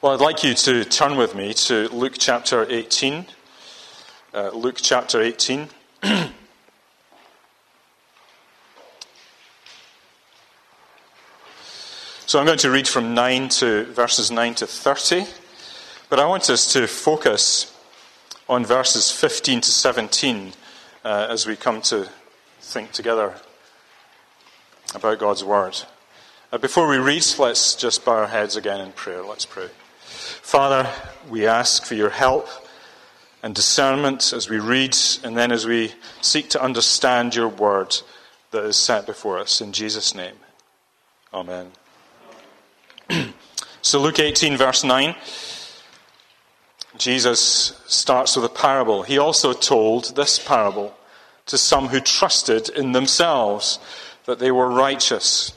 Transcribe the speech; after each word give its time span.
Well, 0.00 0.12
I'd 0.12 0.20
like 0.20 0.44
you 0.44 0.54
to 0.54 0.84
turn 0.84 1.16
with 1.16 1.34
me 1.34 1.52
to 1.54 1.88
Luke 1.88 2.14
chapter 2.16 2.64
18. 2.70 3.26
Uh, 4.32 4.50
Luke 4.50 4.76
chapter 4.80 5.20
18. 5.20 5.68
so 12.26 12.38
I'm 12.38 12.46
going 12.46 12.58
to 12.58 12.70
read 12.70 12.86
from 12.86 13.12
9 13.12 13.48
to 13.48 13.86
verses 13.86 14.30
9 14.30 14.54
to 14.54 14.68
30, 14.68 15.24
but 16.08 16.20
I 16.20 16.26
want 16.26 16.48
us 16.48 16.72
to 16.74 16.86
focus 16.86 17.76
on 18.48 18.64
verses 18.64 19.10
15 19.10 19.62
to 19.62 19.68
17 19.72 20.52
uh, 21.04 21.26
as 21.28 21.44
we 21.44 21.56
come 21.56 21.82
to 21.82 22.08
think 22.60 22.92
together 22.92 23.34
about 24.94 25.18
God's 25.18 25.42
Word. 25.42 25.76
Uh, 26.52 26.58
before 26.58 26.86
we 26.86 26.98
read, 26.98 27.26
let's 27.40 27.74
just 27.74 28.04
bow 28.04 28.12
our 28.12 28.28
heads 28.28 28.54
again 28.54 28.80
in 28.80 28.92
prayer. 28.92 29.24
Let's 29.24 29.44
pray. 29.44 29.70
Father, 30.08 30.90
we 31.28 31.46
ask 31.46 31.84
for 31.84 31.94
your 31.94 32.10
help 32.10 32.48
and 33.42 33.54
discernment 33.54 34.32
as 34.32 34.48
we 34.48 34.58
read 34.58 34.96
and 35.22 35.36
then 35.36 35.52
as 35.52 35.66
we 35.66 35.92
seek 36.20 36.50
to 36.50 36.62
understand 36.62 37.34
your 37.34 37.48
word 37.48 37.96
that 38.50 38.64
is 38.64 38.76
set 38.76 39.06
before 39.06 39.38
us. 39.38 39.60
In 39.60 39.72
Jesus' 39.72 40.14
name. 40.14 40.36
Amen. 41.32 41.70
so, 43.82 44.00
Luke 44.00 44.18
18, 44.18 44.56
verse 44.56 44.84
9. 44.84 45.14
Jesus 46.96 47.80
starts 47.86 48.34
with 48.34 48.44
a 48.44 48.48
parable. 48.48 49.02
He 49.02 49.18
also 49.18 49.52
told 49.52 50.16
this 50.16 50.38
parable 50.38 50.94
to 51.46 51.56
some 51.56 51.88
who 51.88 52.00
trusted 52.00 52.68
in 52.68 52.92
themselves 52.92 53.78
that 54.24 54.38
they 54.38 54.50
were 54.50 54.68
righteous 54.68 55.52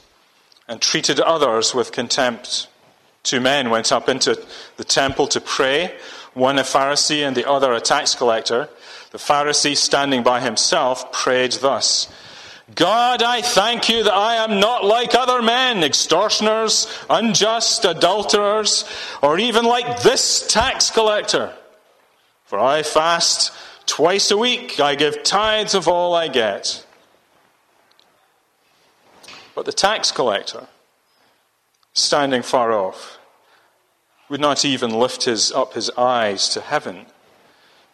and 0.68 0.80
treated 0.80 1.20
others 1.20 1.74
with 1.74 1.92
contempt. 1.92 2.68
Two 3.22 3.40
men 3.40 3.70
went 3.70 3.92
up 3.92 4.08
into 4.08 4.40
the 4.76 4.84
temple 4.84 5.26
to 5.28 5.40
pray, 5.40 5.94
one 6.34 6.58
a 6.58 6.62
Pharisee 6.62 7.26
and 7.26 7.36
the 7.36 7.48
other 7.48 7.72
a 7.72 7.80
tax 7.80 8.14
collector. 8.14 8.68
The 9.10 9.18
Pharisee, 9.18 9.76
standing 9.76 10.22
by 10.22 10.40
himself, 10.40 11.12
prayed 11.12 11.52
thus 11.52 12.12
God, 12.74 13.22
I 13.22 13.42
thank 13.42 13.88
you 13.88 14.04
that 14.04 14.14
I 14.14 14.36
am 14.36 14.60
not 14.60 14.84
like 14.84 15.14
other 15.14 15.42
men, 15.42 15.82
extortioners, 15.82 16.86
unjust, 17.10 17.84
adulterers, 17.84 18.84
or 19.20 19.38
even 19.38 19.64
like 19.64 20.02
this 20.02 20.46
tax 20.46 20.90
collector. 20.90 21.52
For 22.46 22.58
I 22.58 22.82
fast 22.82 23.52
twice 23.86 24.30
a 24.30 24.38
week, 24.38 24.80
I 24.80 24.94
give 24.94 25.22
tithes 25.22 25.74
of 25.74 25.88
all 25.88 26.14
I 26.14 26.28
get. 26.28 26.86
But 29.54 29.66
the 29.66 29.72
tax 29.72 30.10
collector, 30.10 30.66
standing 31.92 32.42
far 32.42 32.72
off, 32.72 33.11
would 34.32 34.40
not 34.40 34.64
even 34.64 34.98
lift 34.98 35.24
his, 35.24 35.52
up 35.52 35.74
his 35.74 35.90
eyes 35.90 36.48
to 36.48 36.58
heaven, 36.62 37.04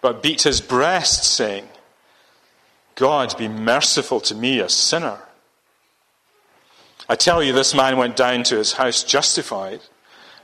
but 0.00 0.22
beat 0.22 0.42
his 0.42 0.60
breast, 0.60 1.24
saying, 1.24 1.68
God, 2.94 3.36
be 3.36 3.48
merciful 3.48 4.20
to 4.20 4.36
me, 4.36 4.60
a 4.60 4.68
sinner. 4.68 5.18
I 7.08 7.16
tell 7.16 7.42
you, 7.42 7.52
this 7.52 7.74
man 7.74 7.96
went 7.96 8.14
down 8.14 8.44
to 8.44 8.56
his 8.56 8.74
house 8.74 9.02
justified 9.02 9.80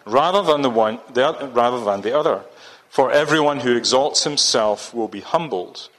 rather 0.04 0.42
than 0.42 0.62
the 0.62 0.68
one, 0.68 0.98
the, 1.12 1.48
rather 1.54 1.84
than 1.84 2.00
the 2.00 2.18
other. 2.18 2.42
For 2.88 3.12
everyone 3.12 3.60
who 3.60 3.76
exalts 3.76 4.24
himself 4.24 4.92
will 4.92 5.06
be 5.06 5.20
humbled, 5.20 5.90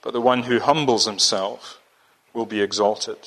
but 0.00 0.12
the 0.12 0.20
one 0.20 0.44
who 0.44 0.60
humbles 0.60 1.06
himself 1.06 1.80
will 2.32 2.46
be 2.46 2.60
exalted. 2.60 3.18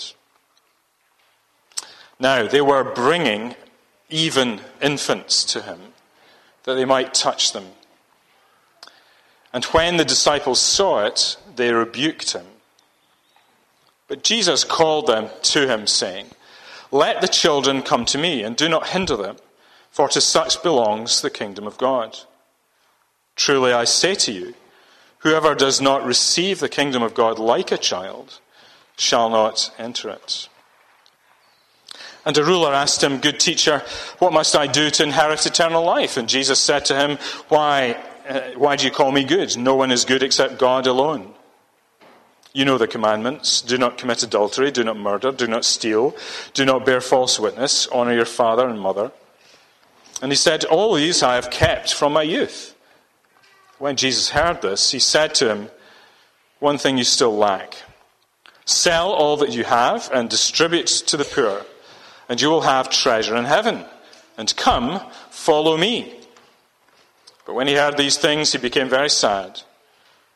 Now, 2.17 2.47
they 2.47 2.61
were 2.61 2.85
bringing 2.85 3.55
even 4.11 4.61
infants 4.81 5.43
to 5.45 5.61
him, 5.61 5.79
that 6.63 6.75
they 6.75 6.85
might 6.85 7.13
touch 7.13 7.53
them. 7.53 7.65
And 9.53 9.65
when 9.65 9.97
the 9.97 10.05
disciples 10.05 10.61
saw 10.61 11.05
it, 11.05 11.37
they 11.55 11.73
rebuked 11.73 12.33
him. 12.33 12.45
But 14.07 14.23
Jesus 14.23 14.63
called 14.63 15.07
them 15.07 15.29
to 15.43 15.67
him, 15.67 15.87
saying, 15.87 16.27
Let 16.91 17.21
the 17.21 17.27
children 17.27 17.81
come 17.81 18.05
to 18.05 18.17
me, 18.17 18.43
and 18.43 18.55
do 18.55 18.69
not 18.69 18.89
hinder 18.89 19.15
them, 19.15 19.37
for 19.89 20.07
to 20.09 20.21
such 20.21 20.61
belongs 20.63 21.21
the 21.21 21.29
kingdom 21.29 21.65
of 21.65 21.77
God. 21.77 22.17
Truly 23.35 23.73
I 23.73 23.85
say 23.85 24.15
to 24.15 24.31
you, 24.31 24.53
whoever 25.19 25.55
does 25.55 25.81
not 25.81 26.05
receive 26.05 26.59
the 26.59 26.69
kingdom 26.69 27.01
of 27.03 27.13
God 27.13 27.39
like 27.39 27.71
a 27.71 27.77
child 27.77 28.39
shall 28.97 29.29
not 29.29 29.71
enter 29.77 30.09
it. 30.09 30.49
And 32.25 32.37
a 32.37 32.43
ruler 32.43 32.73
asked 32.73 33.03
him, 33.03 33.17
Good 33.17 33.39
teacher, 33.39 33.83
what 34.19 34.33
must 34.33 34.55
I 34.55 34.67
do 34.67 34.89
to 34.91 35.03
inherit 35.03 35.45
eternal 35.45 35.83
life? 35.83 36.17
And 36.17 36.29
Jesus 36.29 36.59
said 36.59 36.85
to 36.85 36.95
him, 36.95 37.17
Why, 37.49 37.97
uh, 38.29 38.41
why 38.55 38.75
do 38.75 38.85
you 38.85 38.91
call 38.91 39.11
me 39.11 39.23
good? 39.23 39.57
No 39.57 39.75
one 39.75 39.91
is 39.91 40.05
good 40.05 40.21
except 40.21 40.59
God 40.59 40.85
alone. 40.85 41.33
You 42.53 42.65
know 42.65 42.77
the 42.77 42.87
commandments 42.87 43.61
do 43.61 43.77
not 43.77 43.97
commit 43.97 44.23
adultery, 44.23 44.71
do 44.71 44.83
not 44.83 44.97
murder, 44.97 45.31
do 45.31 45.47
not 45.47 45.63
steal, 45.65 46.15
do 46.53 46.65
not 46.65 46.85
bear 46.85 46.99
false 46.99 47.39
witness, 47.39 47.87
honor 47.87 48.13
your 48.13 48.25
father 48.25 48.67
and 48.67 48.79
mother. 48.79 49.11
And 50.21 50.31
he 50.31 50.35
said, 50.35 50.65
All 50.65 50.93
these 50.93 51.23
I 51.23 51.35
have 51.35 51.49
kept 51.49 51.93
from 51.93 52.13
my 52.13 52.23
youth. 52.23 52.75
When 53.79 53.95
Jesus 53.95 54.29
heard 54.29 54.61
this, 54.61 54.91
he 54.91 54.99
said 54.99 55.33
to 55.35 55.49
him, 55.49 55.69
One 56.59 56.77
thing 56.77 56.99
you 56.99 57.03
still 57.03 57.35
lack. 57.35 57.77
Sell 58.65 59.11
all 59.11 59.37
that 59.37 59.53
you 59.53 59.63
have 59.63 60.11
and 60.13 60.29
distribute 60.29 60.85
to 60.87 61.17
the 61.17 61.25
poor 61.25 61.65
and 62.31 62.39
you 62.39 62.49
will 62.49 62.61
have 62.61 62.89
treasure 62.89 63.35
in 63.35 63.43
heaven. 63.43 63.83
And 64.37 64.55
come, 64.55 65.01
follow 65.31 65.75
me. 65.75 66.17
But 67.45 67.55
when 67.55 67.67
he 67.67 67.73
heard 67.73 67.97
these 67.97 68.17
things, 68.17 68.53
he 68.53 68.57
became 68.57 68.87
very 68.87 69.09
sad, 69.09 69.59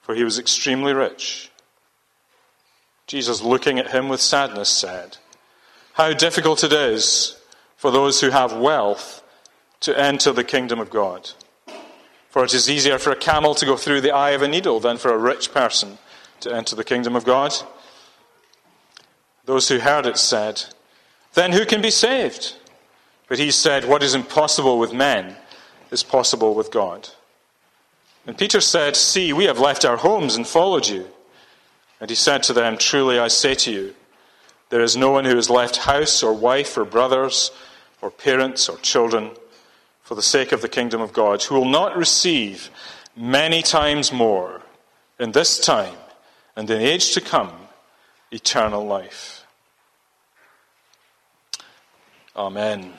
for 0.01 0.13
he 0.13 0.25
was 0.25 0.37
extremely 0.37 0.93
rich. 0.93 1.49
Jesus, 3.07 3.41
looking 3.41 3.79
at 3.79 3.91
him 3.91 4.09
with 4.09 4.19
sadness, 4.19 4.67
said, 4.67 5.15
How 5.93 6.11
difficult 6.11 6.65
it 6.65 6.73
is 6.73 7.39
for 7.77 7.91
those 7.91 8.19
who 8.19 8.29
have 8.29 8.57
wealth 8.57 9.23
to 9.79 9.97
enter 9.97 10.33
the 10.33 10.43
kingdom 10.43 10.81
of 10.81 10.89
God. 10.89 11.29
For 12.29 12.43
it 12.43 12.53
is 12.53 12.69
easier 12.69 12.99
for 12.99 13.11
a 13.11 13.15
camel 13.15 13.55
to 13.55 13.65
go 13.65 13.77
through 13.77 14.01
the 14.01 14.11
eye 14.11 14.31
of 14.31 14.41
a 14.41 14.49
needle 14.49 14.81
than 14.81 14.97
for 14.97 15.13
a 15.13 15.17
rich 15.17 15.53
person 15.53 15.97
to 16.41 16.53
enter 16.53 16.75
the 16.75 16.83
kingdom 16.83 17.15
of 17.15 17.23
God. 17.23 17.53
Those 19.45 19.69
who 19.69 19.79
heard 19.79 20.05
it 20.05 20.17
said, 20.17 20.65
then 21.35 21.51
who 21.51 21.65
can 21.65 21.81
be 21.81 21.91
saved? 21.91 22.55
But 23.27 23.39
he 23.39 23.51
said, 23.51 23.85
What 23.85 24.03
is 24.03 24.15
impossible 24.15 24.79
with 24.79 24.93
men 24.93 25.35
is 25.91 26.03
possible 26.03 26.55
with 26.55 26.71
God. 26.71 27.09
And 28.25 28.37
Peter 28.37 28.61
said, 28.61 28.95
See, 28.95 29.33
we 29.33 29.45
have 29.45 29.59
left 29.59 29.85
our 29.85 29.97
homes 29.97 30.35
and 30.35 30.47
followed 30.47 30.87
you. 30.87 31.07
And 32.01 32.09
he 32.09 32.15
said 32.15 32.43
to 32.43 32.53
them, 32.53 32.77
Truly 32.77 33.19
I 33.19 33.27
say 33.27 33.55
to 33.55 33.71
you, 33.71 33.95
there 34.69 34.81
is 34.81 34.97
no 34.97 35.11
one 35.11 35.25
who 35.25 35.35
has 35.35 35.49
left 35.49 35.77
house 35.77 36.23
or 36.23 36.33
wife 36.33 36.77
or 36.77 36.85
brothers 36.85 37.51
or 38.01 38.09
parents 38.09 38.67
or 38.67 38.77
children 38.79 39.31
for 40.01 40.15
the 40.15 40.21
sake 40.21 40.51
of 40.51 40.61
the 40.61 40.69
kingdom 40.69 41.01
of 41.01 41.13
God 41.13 41.43
who 41.43 41.55
will 41.55 41.65
not 41.65 41.95
receive 41.95 42.69
many 43.15 43.61
times 43.61 44.11
more 44.11 44.61
in 45.19 45.31
this 45.31 45.59
time 45.59 45.95
and 46.55 46.69
in 46.69 46.79
the 46.79 46.85
age 46.85 47.13
to 47.13 47.21
come 47.21 47.51
eternal 48.31 48.85
life. 48.85 49.44
Amen. 52.37 52.91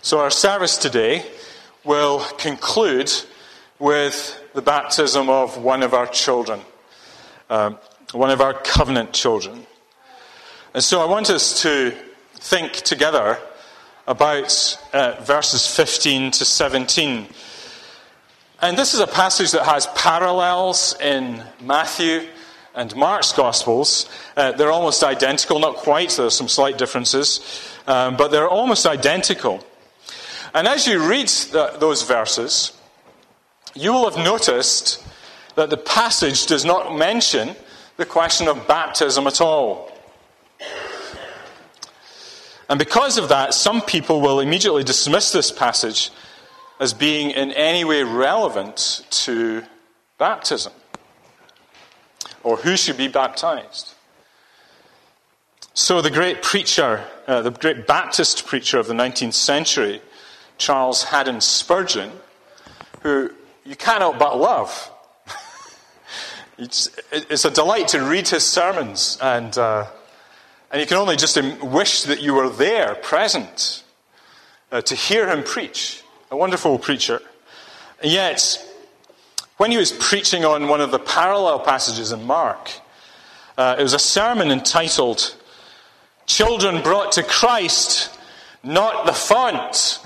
So, 0.00 0.20
our 0.20 0.30
service 0.30 0.78
today 0.78 1.26
will 1.84 2.20
conclude 2.38 3.12
with 3.78 4.42
the 4.54 4.62
baptism 4.62 5.28
of 5.28 5.58
one 5.58 5.82
of 5.82 5.92
our 5.92 6.06
children, 6.06 6.60
um, 7.50 7.78
one 8.12 8.30
of 8.30 8.40
our 8.40 8.54
covenant 8.54 9.12
children. 9.12 9.66
And 10.72 10.82
so, 10.82 11.02
I 11.02 11.04
want 11.04 11.28
us 11.28 11.60
to 11.60 11.94
think 12.36 12.72
together 12.72 13.38
about 14.06 14.78
uh, 14.94 15.20
verses 15.20 15.66
15 15.66 16.30
to 16.30 16.44
17. 16.46 17.26
And 18.62 18.78
this 18.78 18.94
is 18.94 19.00
a 19.00 19.06
passage 19.06 19.50
that 19.50 19.66
has 19.66 19.88
parallels 19.88 20.96
in 21.02 21.42
Matthew 21.60 22.26
and 22.74 22.94
Mark's 22.96 23.32
Gospels. 23.32 24.08
Uh, 24.36 24.52
they're 24.52 24.72
almost 24.72 25.02
identical, 25.02 25.58
not 25.58 25.76
quite, 25.76 26.10
there 26.10 26.26
are 26.26 26.30
some 26.30 26.48
slight 26.48 26.76
differences, 26.76 27.40
um, 27.86 28.16
but 28.16 28.30
they're 28.30 28.48
almost 28.48 28.86
identical. 28.86 29.64
And 30.52 30.66
as 30.68 30.86
you 30.86 31.08
read 31.08 31.28
those 31.28 32.02
verses, 32.02 32.72
you 33.74 33.92
will 33.92 34.08
have 34.10 34.22
noticed 34.22 35.04
that 35.56 35.70
the 35.70 35.76
passage 35.76 36.46
does 36.46 36.64
not 36.64 36.96
mention 36.96 37.54
the 37.96 38.06
question 38.06 38.48
of 38.48 38.66
baptism 38.66 39.26
at 39.26 39.40
all. 39.40 39.90
And 42.68 42.78
because 42.78 43.18
of 43.18 43.28
that, 43.28 43.52
some 43.54 43.82
people 43.82 44.20
will 44.20 44.40
immediately 44.40 44.84
dismiss 44.84 45.32
this 45.32 45.52
passage 45.52 46.10
as 46.80 46.94
being 46.94 47.30
in 47.30 47.52
any 47.52 47.84
way 47.84 48.02
relevant 48.02 49.04
to 49.10 49.62
baptism 50.18 50.72
or 52.44 52.56
who 52.58 52.76
should 52.76 52.96
be 52.96 53.08
baptized. 53.08 53.94
So, 55.76 56.00
the 56.00 56.10
great 56.10 56.40
preacher, 56.40 57.04
uh, 57.26 57.42
the 57.42 57.50
great 57.50 57.86
Baptist 57.86 58.46
preacher 58.46 58.78
of 58.78 58.86
the 58.86 58.94
19th 58.94 59.34
century, 59.34 60.00
Charles 60.56 61.02
Haddon 61.02 61.40
Spurgeon, 61.40 62.12
who 63.00 63.30
you 63.64 63.74
cannot 63.74 64.18
but 64.18 64.38
love. 64.38 64.90
it's, 66.58 66.90
it's, 67.10 67.44
a 67.44 67.50
delight 67.50 67.88
to 67.88 68.00
read 68.04 68.28
his 68.28 68.44
sermons, 68.44 69.18
and, 69.20 69.58
uh, 69.58 69.86
and 70.70 70.80
you 70.80 70.86
can 70.86 70.96
only 70.96 71.16
just 71.16 71.42
wish 71.60 72.02
that 72.04 72.22
you 72.22 72.34
were 72.34 72.50
there, 72.50 72.94
present, 72.94 73.82
uh, 74.70 74.80
to 74.82 74.94
hear 74.94 75.28
him 75.28 75.42
preach. 75.42 76.02
A 76.30 76.36
wonderful 76.36 76.78
preacher. 76.78 77.20
And 78.00 78.12
yet, 78.12 78.58
when 79.56 79.70
he 79.70 79.76
was 79.76 79.92
preaching 79.92 80.44
on 80.44 80.68
one 80.68 80.80
of 80.80 80.90
the 80.90 80.98
parallel 80.98 81.60
passages 81.60 82.12
in 82.12 82.24
Mark, 82.24 82.72
uh, 83.56 83.76
it 83.78 83.82
was 83.82 83.92
a 83.92 83.98
sermon 83.98 84.50
entitled 84.50 85.36
Children 86.26 86.82
Brought 86.82 87.12
to 87.12 87.22
Christ, 87.22 88.10
Not 88.62 89.06
the 89.06 89.12
Font, 89.12 90.00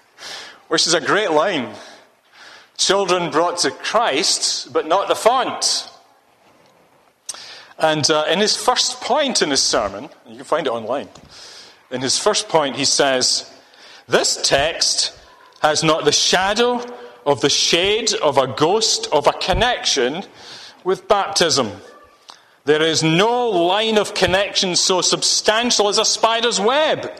which 0.68 0.86
is 0.86 0.94
a 0.94 1.00
great 1.00 1.30
line. 1.30 1.74
Children 2.78 3.30
brought 3.30 3.58
to 3.58 3.72
Christ, 3.72 4.72
but 4.72 4.86
not 4.86 5.08
the 5.08 5.16
font. 5.16 5.90
And 7.76 8.08
uh, 8.08 8.24
in 8.30 8.38
his 8.38 8.56
first 8.56 9.00
point 9.00 9.42
in 9.42 9.50
his 9.50 9.62
sermon, 9.62 10.08
you 10.26 10.36
can 10.36 10.44
find 10.44 10.66
it 10.66 10.70
online, 10.70 11.08
in 11.90 12.00
his 12.00 12.18
first 12.18 12.48
point, 12.48 12.76
he 12.76 12.84
says, 12.84 13.52
This 14.06 14.40
text 14.42 15.18
has 15.60 15.82
not 15.82 16.04
the 16.04 16.12
shadow 16.12 16.78
of 17.28 17.42
the 17.42 17.50
shade 17.50 18.14
of 18.14 18.38
a 18.38 18.46
ghost 18.46 19.06
of 19.12 19.26
a 19.26 19.32
connection 19.32 20.22
with 20.82 21.06
baptism. 21.08 21.70
There 22.64 22.80
is 22.80 23.02
no 23.02 23.50
line 23.50 23.98
of 23.98 24.14
connection 24.14 24.74
so 24.74 25.02
substantial 25.02 25.88
as 25.88 25.98
a 25.98 26.06
spider's 26.06 26.58
web 26.58 27.12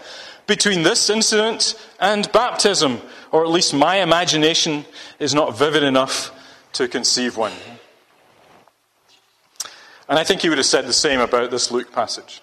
between 0.46 0.82
this 0.82 1.10
incident 1.10 1.74
and 2.00 2.32
baptism, 2.32 3.02
or 3.32 3.44
at 3.44 3.50
least 3.50 3.74
my 3.74 3.96
imagination 3.96 4.86
is 5.18 5.34
not 5.34 5.58
vivid 5.58 5.82
enough 5.82 6.32
to 6.72 6.88
conceive 6.88 7.36
one. 7.36 7.52
And 10.08 10.18
I 10.18 10.24
think 10.24 10.40
he 10.40 10.48
would 10.48 10.56
have 10.56 10.66
said 10.66 10.86
the 10.86 10.94
same 10.94 11.20
about 11.20 11.50
this 11.50 11.70
Luke 11.70 11.92
passage. 11.92 12.40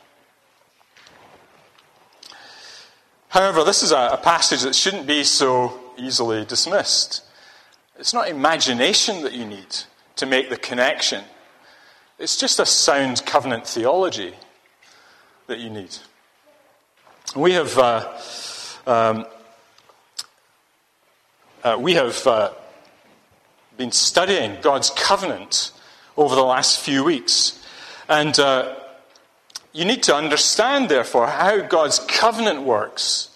However, 3.29 3.63
this 3.63 3.81
is 3.81 3.91
a, 3.91 4.19
passage 4.21 4.61
that 4.61 4.75
shouldn't 4.75 5.07
be 5.07 5.23
so 5.23 5.79
easily 5.97 6.45
dismissed. 6.45 7.23
It's 7.97 8.13
not 8.13 8.29
imagination 8.29 9.23
that 9.23 9.33
you 9.33 9.45
need 9.45 9.75
to 10.17 10.25
make 10.25 10.49
the 10.49 10.57
connection, 10.57 11.23
it's 12.17 12.37
just 12.37 12.59
a 12.59 12.65
sound 12.65 13.25
covenant 13.25 13.67
theology 13.67 14.33
that 15.47 15.59
you 15.59 15.69
need. 15.69 15.95
We 17.35 17.53
have. 17.53 17.77
Uh, 17.77 18.17
um, 18.87 19.25
uh, 21.65 21.75
we 21.79 21.95
have 21.95 22.27
uh, 22.27 22.51
been 23.75 23.91
studying 23.91 24.57
God's 24.61 24.91
covenant 24.91 25.71
over 26.15 26.35
the 26.35 26.43
last 26.43 26.79
few 26.79 27.03
weeks. 27.03 27.59
And 28.07 28.37
uh, 28.39 28.75
you 29.73 29.83
need 29.83 30.03
to 30.03 30.15
understand, 30.15 30.89
therefore, 30.89 31.25
how 31.25 31.61
God's 31.61 31.97
covenant 31.97 32.61
works 32.61 33.35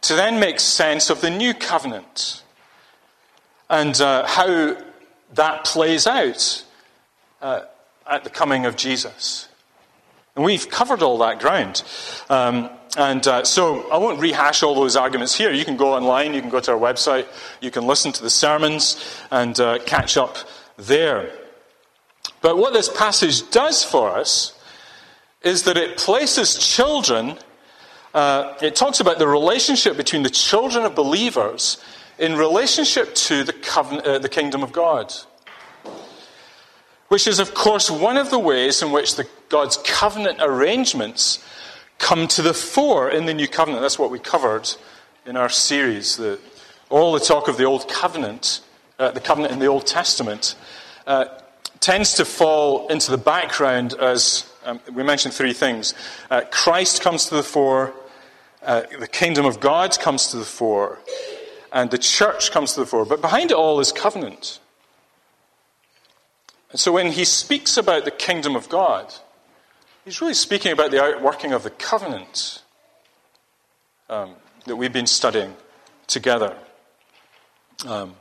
to 0.00 0.14
then 0.14 0.40
make 0.40 0.60
sense 0.60 1.10
of 1.10 1.20
the 1.20 1.28
new 1.28 1.52
covenant 1.52 2.41
and 3.72 3.98
uh, 4.02 4.26
how 4.26 4.76
that 5.32 5.64
plays 5.64 6.06
out 6.06 6.62
uh, 7.40 7.62
at 8.08 8.22
the 8.22 8.28
coming 8.28 8.66
of 8.66 8.76
Jesus. 8.76 9.48
And 10.36 10.44
we've 10.44 10.68
covered 10.68 11.02
all 11.02 11.16
that 11.18 11.40
ground. 11.40 11.82
Um, 12.28 12.68
and 12.98 13.26
uh, 13.26 13.44
so 13.44 13.90
I 13.90 13.96
won't 13.96 14.20
rehash 14.20 14.62
all 14.62 14.74
those 14.74 14.94
arguments 14.94 15.34
here. 15.34 15.50
You 15.50 15.64
can 15.64 15.78
go 15.78 15.94
online, 15.94 16.34
you 16.34 16.42
can 16.42 16.50
go 16.50 16.60
to 16.60 16.72
our 16.72 16.78
website, 16.78 17.26
you 17.62 17.70
can 17.70 17.86
listen 17.86 18.12
to 18.12 18.22
the 18.22 18.28
sermons 18.28 19.02
and 19.30 19.58
uh, 19.58 19.78
catch 19.86 20.18
up 20.18 20.36
there. 20.76 21.32
But 22.42 22.58
what 22.58 22.74
this 22.74 22.90
passage 22.90 23.48
does 23.50 23.82
for 23.82 24.10
us 24.10 24.58
is 25.40 25.62
that 25.62 25.78
it 25.78 25.96
places 25.96 26.58
children, 26.58 27.38
uh, 28.12 28.54
it 28.60 28.76
talks 28.76 29.00
about 29.00 29.18
the 29.18 29.26
relationship 29.26 29.96
between 29.96 30.24
the 30.24 30.30
children 30.30 30.84
of 30.84 30.94
believers 30.94 31.82
in 32.18 32.36
relationship 32.36 33.14
to 33.14 33.44
the, 33.44 33.52
covenant, 33.52 34.06
uh, 34.06 34.18
the 34.18 34.28
kingdom 34.28 34.62
of 34.62 34.72
God. 34.72 35.12
Which 37.08 37.26
is, 37.26 37.38
of 37.38 37.54
course, 37.54 37.90
one 37.90 38.16
of 38.16 38.30
the 38.30 38.38
ways 38.38 38.82
in 38.82 38.90
which 38.90 39.16
the, 39.16 39.26
God's 39.48 39.76
covenant 39.78 40.38
arrangements 40.40 41.44
come 41.98 42.26
to 42.28 42.42
the 42.42 42.54
fore 42.54 43.10
in 43.10 43.26
the 43.26 43.34
new 43.34 43.48
covenant. 43.48 43.82
That's 43.82 43.98
what 43.98 44.10
we 44.10 44.18
covered 44.18 44.70
in 45.26 45.36
our 45.36 45.48
series. 45.48 46.16
The, 46.16 46.38
all 46.90 47.12
the 47.12 47.20
talk 47.20 47.48
of 47.48 47.56
the 47.56 47.64
old 47.64 47.88
covenant, 47.88 48.60
uh, 48.98 49.10
the 49.10 49.20
covenant 49.20 49.52
in 49.52 49.58
the 49.58 49.66
Old 49.66 49.86
Testament, 49.86 50.54
uh, 51.06 51.26
tends 51.80 52.14
to 52.14 52.24
fall 52.24 52.88
into 52.88 53.10
the 53.10 53.18
background 53.18 53.94
as 53.94 54.50
um, 54.64 54.80
we 54.92 55.02
mentioned 55.02 55.34
three 55.34 55.52
things. 55.52 55.94
Uh, 56.30 56.42
Christ 56.50 57.02
comes 57.02 57.26
to 57.26 57.34
the 57.34 57.42
fore, 57.42 57.92
uh, 58.62 58.82
the 58.98 59.08
kingdom 59.08 59.44
of 59.44 59.58
God 59.58 59.98
comes 59.98 60.28
to 60.28 60.36
the 60.36 60.44
fore, 60.44 60.98
and 61.72 61.90
the 61.90 61.98
church 61.98 62.50
comes 62.50 62.74
to 62.74 62.80
the 62.80 62.86
fore. 62.86 63.04
But 63.04 63.20
behind 63.20 63.50
it 63.50 63.56
all 63.56 63.80
is 63.80 63.92
covenant. 63.92 64.60
And 66.70 66.80
so 66.80 66.92
when 66.92 67.12
he 67.12 67.24
speaks 67.24 67.76
about 67.76 68.04
the 68.04 68.10
kingdom 68.10 68.56
of 68.56 68.68
God, 68.68 69.12
He's 70.04 70.20
really 70.20 70.34
speaking 70.34 70.72
about 70.72 70.90
the 70.90 71.02
outworking 71.02 71.52
of 71.52 71.62
the 71.62 71.70
covenant 71.70 72.62
um, 74.10 74.34
that 74.66 74.74
we've 74.74 74.92
been 74.92 75.06
studying 75.06 75.54
together. 76.08 76.56
Um, 77.86 78.16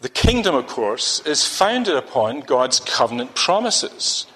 the 0.00 0.08
kingdom, 0.08 0.54
of 0.54 0.68
course, 0.68 1.20
is 1.26 1.44
founded 1.46 1.96
upon 1.96 2.40
God's 2.40 2.78
covenant 2.78 3.34
promises. 3.34 4.26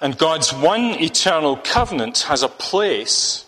And 0.00 0.18
God's 0.18 0.52
one 0.52 1.00
eternal 1.00 1.56
covenant 1.56 2.20
has 2.22 2.42
a 2.42 2.48
place 2.48 3.44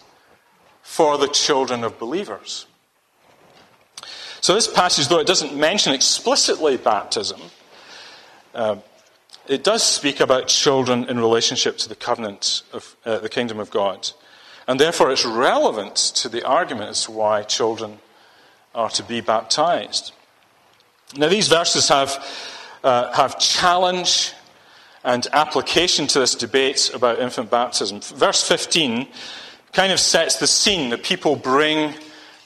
for 0.94 1.18
the 1.18 1.26
children 1.26 1.82
of 1.82 1.98
believers. 1.98 2.66
So, 4.40 4.54
this 4.54 4.68
passage, 4.68 5.08
though 5.08 5.18
it 5.18 5.26
doesn't 5.26 5.56
mention 5.56 5.92
explicitly 5.92 6.76
baptism, 6.76 7.40
uh, 8.54 8.76
it 9.48 9.64
does 9.64 9.82
speak 9.82 10.20
about 10.20 10.46
children 10.46 11.06
in 11.06 11.18
relationship 11.18 11.78
to 11.78 11.88
the 11.88 11.96
covenant 11.96 12.62
of 12.72 12.94
uh, 13.04 13.18
the 13.18 13.28
kingdom 13.28 13.58
of 13.58 13.72
God. 13.72 14.08
And 14.68 14.78
therefore, 14.78 15.10
it's 15.10 15.24
relevant 15.24 15.96
to 15.96 16.28
the 16.28 16.46
argument 16.46 16.90
as 16.90 17.02
to 17.06 17.10
why 17.10 17.42
children 17.42 17.98
are 18.72 18.90
to 18.90 19.02
be 19.02 19.20
baptized. 19.20 20.12
Now, 21.16 21.26
these 21.28 21.48
verses 21.48 21.88
have, 21.88 22.24
uh, 22.84 23.12
have 23.14 23.40
challenge 23.40 24.32
and 25.02 25.26
application 25.32 26.06
to 26.06 26.20
this 26.20 26.36
debate 26.36 26.92
about 26.94 27.18
infant 27.18 27.50
baptism. 27.50 28.00
Verse 28.00 28.46
15 28.46 29.08
kind 29.74 29.92
of 29.92 30.00
sets 30.00 30.36
the 30.36 30.46
scene 30.46 30.90
that 30.90 31.02
people 31.02 31.36
bring 31.36 31.94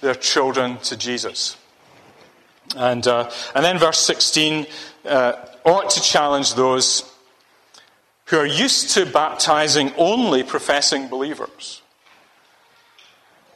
their 0.01 0.15
children 0.15 0.79
to 0.79 0.97
Jesus. 0.97 1.57
And, 2.77 3.07
uh, 3.07 3.31
and 3.55 3.65
then 3.65 3.79
verse 3.79 3.99
16 4.01 4.67
uh, 5.07 5.33
ought 5.65 5.91
to 5.91 6.01
challenge 6.01 6.55
those 6.55 7.11
who 8.27 8.39
are 8.39 8.47
used 8.47 8.91
to 8.91 9.07
baptizing 9.07 9.93
only 9.97 10.43
professing 10.43 11.09
believers. 11.09 11.83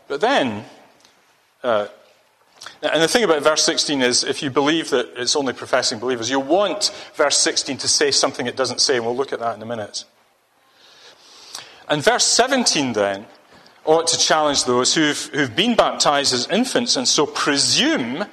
But 0.08 0.20
then, 0.20 0.64
uh, 1.62 1.88
and 2.82 3.02
the 3.02 3.08
thing 3.08 3.24
about 3.24 3.42
verse 3.42 3.62
16 3.64 4.02
is 4.02 4.24
if 4.24 4.42
you 4.42 4.50
believe 4.50 4.90
that 4.90 5.10
it's 5.16 5.36
only 5.36 5.52
professing 5.52 5.98
believers, 5.98 6.30
you 6.30 6.40
want 6.40 6.92
verse 7.14 7.38
16 7.38 7.78
to 7.78 7.88
say 7.88 8.10
something 8.10 8.46
it 8.46 8.56
doesn't 8.56 8.80
say, 8.80 8.96
and 8.96 9.04
we'll 9.04 9.16
look 9.16 9.32
at 9.32 9.40
that 9.40 9.56
in 9.56 9.62
a 9.62 9.66
minute. 9.66 10.04
And 11.88 12.02
verse 12.02 12.24
17 12.24 12.92
then 12.92 13.26
ought 13.84 14.06
to 14.08 14.18
challenge 14.18 14.64
those 14.64 14.94
who've, 14.94 15.26
who've 15.32 15.54
been 15.54 15.74
baptized 15.74 16.32
as 16.32 16.46
infants 16.48 16.96
and 16.96 17.06
so 17.06 17.26
presume 17.26 18.24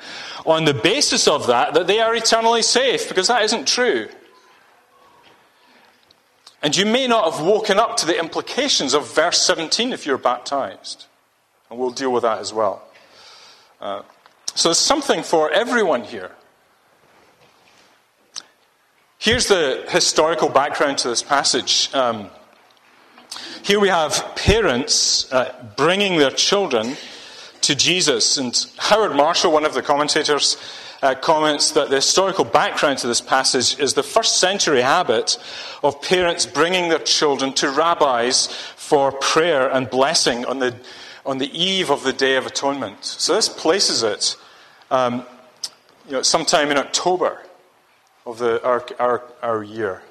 on 0.45 0.65
the 0.65 0.73
basis 0.73 1.27
of 1.27 1.47
that 1.47 1.73
that 1.73 1.87
they 1.87 1.99
are 1.99 2.15
eternally 2.15 2.61
safe, 2.61 3.09
because 3.09 3.27
that 3.27 3.43
isn't 3.43 3.67
true. 3.67 4.07
And 6.61 6.75
you 6.75 6.85
may 6.85 7.07
not 7.07 7.31
have 7.33 7.45
woken 7.45 7.79
up 7.79 7.97
to 7.97 8.05
the 8.05 8.19
implications 8.19 8.93
of 8.93 9.13
verse 9.13 9.41
17 9.41 9.93
if 9.93 10.05
you're 10.05 10.17
baptized. 10.17 11.05
And 11.69 11.79
we'll 11.79 11.91
deal 11.91 12.11
with 12.11 12.23
that 12.23 12.39
as 12.39 12.53
well. 12.53 12.83
Uh, 13.79 14.01
so 14.55 14.69
there's 14.69 14.77
something 14.77 15.23
for 15.23 15.49
everyone 15.51 16.03
here. 16.03 16.31
Here's 19.17 19.47
the 19.47 19.85
historical 19.89 20.49
background 20.49 20.97
to 20.99 21.09
this 21.09 21.23
passage. 21.23 21.93
Um, 21.93 22.29
here 23.63 23.79
we 23.79 23.89
have 23.89 24.35
parents 24.35 25.31
uh, 25.31 25.53
bringing 25.75 26.17
their 26.17 26.31
children 26.31 26.95
to 27.61 27.75
Jesus. 27.75 28.37
And 28.37 28.65
Howard 28.77 29.15
Marshall, 29.15 29.51
one 29.51 29.65
of 29.65 29.73
the 29.73 29.81
commentators, 29.81 30.57
uh, 31.01 31.15
comments 31.15 31.71
that 31.71 31.89
the 31.89 31.97
historical 31.97 32.43
background 32.43 32.97
to 32.99 33.07
this 33.07 33.21
passage 33.21 33.79
is 33.79 33.93
the 33.93 34.03
first 34.03 34.39
century 34.39 34.81
habit 34.81 35.37
of 35.83 36.01
parents 36.01 36.45
bringing 36.45 36.89
their 36.89 36.99
children 36.99 37.53
to 37.53 37.69
rabbis 37.69 38.47
for 38.75 39.11
prayer 39.11 39.69
and 39.69 39.89
blessing 39.89 40.45
on 40.45 40.59
the, 40.59 40.75
on 41.25 41.37
the 41.37 41.51
eve 41.57 41.89
of 41.89 42.03
the 42.03 42.13
Day 42.13 42.35
of 42.35 42.45
Atonement. 42.45 43.03
So 43.03 43.35
this 43.35 43.49
places 43.49 44.03
it 44.03 44.35
um, 44.91 45.25
you 46.05 46.13
know, 46.13 46.21
sometime 46.21 46.71
in 46.71 46.77
October 46.77 47.41
of 48.25 48.39
the, 48.39 48.63
our, 48.65 48.85
our, 48.99 49.23
our 49.41 49.63
year. 49.63 50.01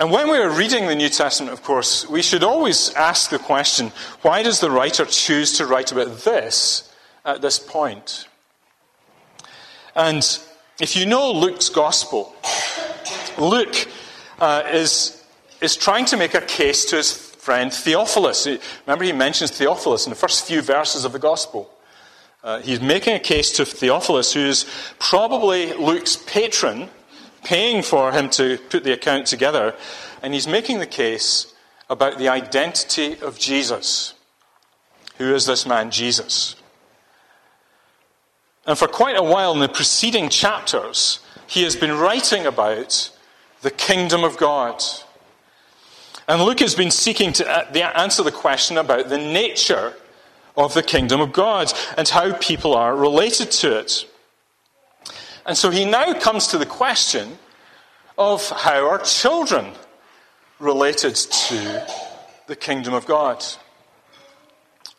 And 0.00 0.12
when 0.12 0.30
we 0.30 0.38
are 0.38 0.48
reading 0.48 0.86
the 0.86 0.94
New 0.94 1.08
Testament, 1.08 1.52
of 1.52 1.64
course, 1.64 2.08
we 2.08 2.22
should 2.22 2.44
always 2.44 2.94
ask 2.94 3.30
the 3.30 3.38
question 3.38 3.90
why 4.22 4.44
does 4.44 4.60
the 4.60 4.70
writer 4.70 5.04
choose 5.04 5.54
to 5.58 5.66
write 5.66 5.90
about 5.90 6.18
this 6.18 6.92
at 7.24 7.42
this 7.42 7.58
point? 7.58 8.28
And 9.96 10.22
if 10.80 10.94
you 10.94 11.04
know 11.04 11.32
Luke's 11.32 11.68
gospel, 11.68 12.32
Luke 13.38 13.88
uh, 14.38 14.62
is, 14.70 15.20
is 15.60 15.74
trying 15.76 16.04
to 16.06 16.16
make 16.16 16.34
a 16.34 16.42
case 16.42 16.84
to 16.90 16.96
his 16.96 17.12
friend 17.12 17.72
Theophilus. 17.72 18.46
Remember, 18.86 19.04
he 19.04 19.12
mentions 19.12 19.50
Theophilus 19.50 20.06
in 20.06 20.10
the 20.10 20.16
first 20.16 20.46
few 20.46 20.62
verses 20.62 21.04
of 21.04 21.12
the 21.12 21.18
gospel. 21.18 21.68
Uh, 22.44 22.60
he's 22.60 22.80
making 22.80 23.14
a 23.14 23.18
case 23.18 23.50
to 23.56 23.64
Theophilus, 23.64 24.32
who's 24.32 24.64
probably 25.00 25.72
Luke's 25.72 26.14
patron 26.14 26.88
paying 27.44 27.82
for 27.82 28.12
him 28.12 28.28
to 28.30 28.58
put 28.70 28.84
the 28.84 28.92
account 28.92 29.26
together, 29.26 29.74
and 30.22 30.34
he's 30.34 30.48
making 30.48 30.78
the 30.78 30.86
case 30.86 31.54
about 31.90 32.18
the 32.18 32.28
identity 32.28 33.18
of 33.20 33.38
Jesus. 33.38 34.14
Who 35.18 35.34
is 35.34 35.46
this 35.46 35.66
man, 35.66 35.90
Jesus? 35.90 36.56
And 38.66 38.78
for 38.78 38.86
quite 38.86 39.16
a 39.16 39.22
while 39.22 39.52
in 39.52 39.60
the 39.60 39.68
preceding 39.68 40.28
chapters, 40.28 41.20
he 41.46 41.62
has 41.62 41.74
been 41.74 41.92
writing 41.92 42.46
about 42.46 43.10
the 43.62 43.70
kingdom 43.70 44.24
of 44.24 44.36
God. 44.36 44.82
And 46.28 46.42
Luke 46.42 46.60
has 46.60 46.74
been 46.74 46.90
seeking 46.90 47.32
to 47.34 47.48
uh, 47.48 47.90
answer 47.96 48.22
the 48.22 48.30
question 48.30 48.76
about 48.76 49.08
the 49.08 49.18
nature 49.18 49.94
of 50.56 50.74
the 50.74 50.82
kingdom 50.82 51.20
of 51.20 51.32
God 51.32 51.72
and 51.96 52.06
how 52.06 52.36
people 52.36 52.74
are 52.74 52.94
related 52.94 53.50
to 53.52 53.78
it. 53.78 54.07
And 55.48 55.56
so 55.56 55.70
he 55.70 55.86
now 55.86 56.12
comes 56.12 56.48
to 56.48 56.58
the 56.58 56.66
question 56.66 57.38
of 58.18 58.48
how 58.50 58.86
are 58.86 58.98
children 58.98 59.72
related 60.58 61.14
to 61.14 61.86
the 62.46 62.54
kingdom 62.54 62.92
of 62.92 63.06
God. 63.06 63.42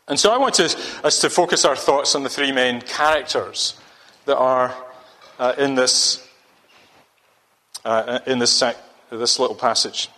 And 0.08 0.18
so 0.18 0.32
I 0.32 0.38
want 0.38 0.56
to, 0.56 0.64
us 1.04 1.20
to 1.20 1.30
focus 1.30 1.64
our 1.64 1.76
thoughts 1.76 2.16
on 2.16 2.24
the 2.24 2.28
three 2.28 2.50
main 2.50 2.80
characters 2.80 3.80
that 4.24 4.36
are 4.36 4.74
uh, 5.38 5.54
in 5.56 5.76
this, 5.76 6.26
uh, 7.84 8.18
in 8.26 8.40
this, 8.40 8.50
sec- 8.50 8.82
this 9.10 9.38
little 9.38 9.54
passage. 9.54 10.08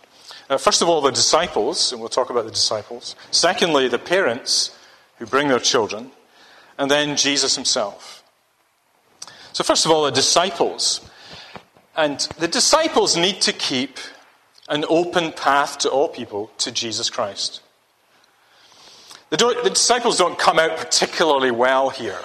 Uh, 0.49 0.57
first 0.57 0.81
of 0.81 0.89
all, 0.89 0.99
the 1.01 1.11
disciples, 1.11 1.91
and 1.91 2.01
we'll 2.01 2.09
talk 2.09 2.31
about 2.31 2.45
the 2.45 2.51
disciples. 2.51 3.15
Secondly, 3.29 3.87
the 3.87 3.99
parents 3.99 4.75
who 5.19 5.27
bring 5.27 5.47
their 5.47 5.59
children. 5.59 6.09
And 6.79 6.89
then 6.89 7.17
Jesus 7.17 7.53
himself. 7.53 8.22
So, 9.53 9.63
first 9.63 9.85
of 9.85 9.91
all, 9.91 10.03
the 10.03 10.11
disciples. 10.11 11.01
And 11.95 12.19
the 12.39 12.47
disciples 12.47 13.15
need 13.15 13.41
to 13.41 13.53
keep 13.53 13.99
an 14.67 14.83
open 14.89 15.31
path 15.31 15.77
to 15.79 15.89
all 15.89 16.07
people 16.07 16.51
to 16.57 16.71
Jesus 16.71 17.09
Christ. 17.09 17.61
The, 19.29 19.37
the 19.63 19.69
disciples 19.69 20.17
don't 20.17 20.37
come 20.37 20.59
out 20.59 20.77
particularly 20.77 21.51
well 21.51 21.89
here. 21.89 22.19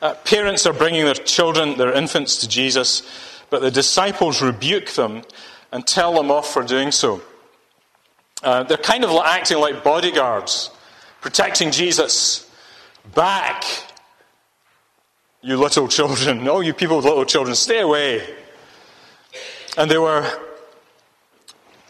Uh, 0.00 0.14
parents 0.24 0.66
are 0.66 0.72
bringing 0.72 1.04
their 1.04 1.14
children, 1.14 1.78
their 1.78 1.92
infants, 1.92 2.38
to 2.38 2.48
Jesus, 2.48 3.02
but 3.50 3.62
the 3.62 3.70
disciples 3.70 4.42
rebuke 4.42 4.90
them 4.90 5.22
and 5.70 5.86
tell 5.86 6.14
them 6.14 6.30
off 6.30 6.52
for 6.52 6.64
doing 6.64 6.90
so. 6.90 7.22
Uh, 8.42 8.64
they're 8.64 8.76
kind 8.76 9.04
of 9.04 9.10
acting 9.24 9.58
like 9.58 9.84
bodyguards, 9.84 10.70
protecting 11.20 11.70
Jesus. 11.70 12.50
Back, 13.14 13.64
you 15.42 15.56
little 15.56 15.88
children. 15.88 16.48
all 16.48 16.62
you 16.62 16.72
people 16.72 16.96
with 16.96 17.04
little 17.04 17.24
children, 17.24 17.54
stay 17.54 17.80
away. 17.80 18.22
And 19.76 19.90
they 19.90 19.98
were 19.98 20.30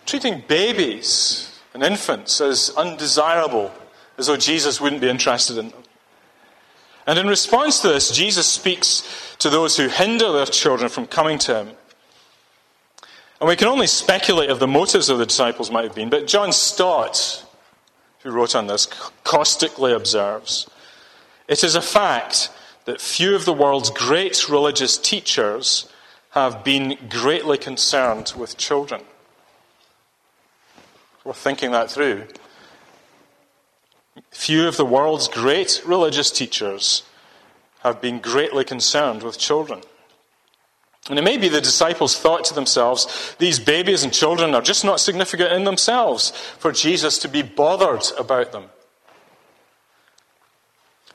treating 0.07 0.43
babies 0.49 1.61
and 1.75 1.83
infants 1.83 2.41
as 2.41 2.71
undesirable, 2.77 3.73
as 4.19 4.27
though 4.27 4.37
Jesus 4.37 4.81
wouldn't 4.81 5.01
be 5.01 5.09
interested 5.09 5.59
in 5.59 5.69
them. 5.69 5.83
And 7.07 7.19
in 7.19 7.27
response 7.27 7.81
to 7.81 7.89
this, 7.89 8.11
Jesus 8.11 8.47
speaks 8.47 9.37
to 9.39 9.51
those 9.51 9.77
who 9.77 9.89
hinder 9.89 10.33
their 10.33 10.47
children 10.47 10.89
from 10.89 11.07
coming 11.07 11.39
to 11.41 11.61
him. 11.61 11.69
And 13.41 13.49
we 13.49 13.57
can 13.57 13.67
only 13.67 13.89
speculate 13.89 14.51
of 14.51 14.61
the 14.61 14.69
motives 14.69 15.09
of 15.09 15.19
the 15.19 15.27
disciples 15.27 15.71
might 15.71 15.85
have 15.85 15.97
been, 15.97 16.11
but 16.11 16.29
John 16.29 16.53
Stott, 16.53 17.45
who 18.21 18.31
wrote 18.31 18.55
on 18.55 18.69
this, 18.69 18.87
caustically 19.25 19.93
observes 19.93 20.71
it 21.49 21.65
is 21.65 21.75
a 21.75 21.83
fact 21.83 22.51
that 22.85 23.01
few 23.01 23.35
of 23.35 23.45
the 23.45 23.53
world's 23.53 23.91
great 23.91 24.49
religious 24.49 24.99
teachers 24.99 25.89
have 26.31 26.65
been 26.65 26.97
greatly 27.09 27.59
concerned 27.59 28.33
with 28.37 28.57
children. 28.57 29.03
We're 31.25 31.33
thinking 31.35 31.71
that 31.73 31.91
through. 31.91 32.25
Few 34.31 34.67
of 34.67 34.77
the 34.77 34.85
world's 34.85 35.29
great 35.29 35.83
religious 35.87 36.31
teachers 36.31 37.03
have 37.81 38.01
been 38.01 38.19
greatly 38.19 38.65
concerned 38.65 39.23
with 39.23 39.39
children. 39.39 39.83
And 41.11 41.19
it 41.19 41.23
may 41.23 41.37
be 41.37 41.49
the 41.49 41.61
disciples 41.61 42.17
thought 42.17 42.45
to 42.45 42.55
themselves, 42.55 43.35
these 43.39 43.59
babies 43.59 44.05
and 44.05 44.13
children 44.13 44.55
are 44.55 44.63
just 44.63 44.85
not 44.85 45.01
significant 45.01 45.53
in 45.53 45.65
themselves 45.65 46.31
for 46.31 46.73
Jesus 46.73 47.19
to 47.19 47.29
be 47.29 47.43
bothered 47.43 48.05
about 48.19 48.53
them. 48.53 48.67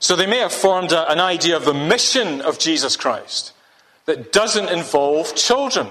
So 0.00 0.14
they 0.14 0.26
may 0.26 0.38
have 0.38 0.52
formed 0.52 0.92
a, 0.92 1.10
an 1.10 1.20
idea 1.20 1.56
of 1.56 1.64
the 1.64 1.74
mission 1.74 2.40
of 2.40 2.58
Jesus 2.58 2.96
Christ 2.96 3.52
that 4.06 4.32
doesn't 4.32 4.68
involve 4.70 5.34
children. 5.34 5.88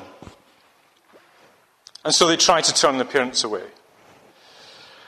And 2.05 2.13
so 2.13 2.27
they 2.27 2.37
try 2.37 2.61
to 2.61 2.73
turn 2.73 2.97
the 2.97 3.05
parents 3.05 3.43
away. 3.43 3.63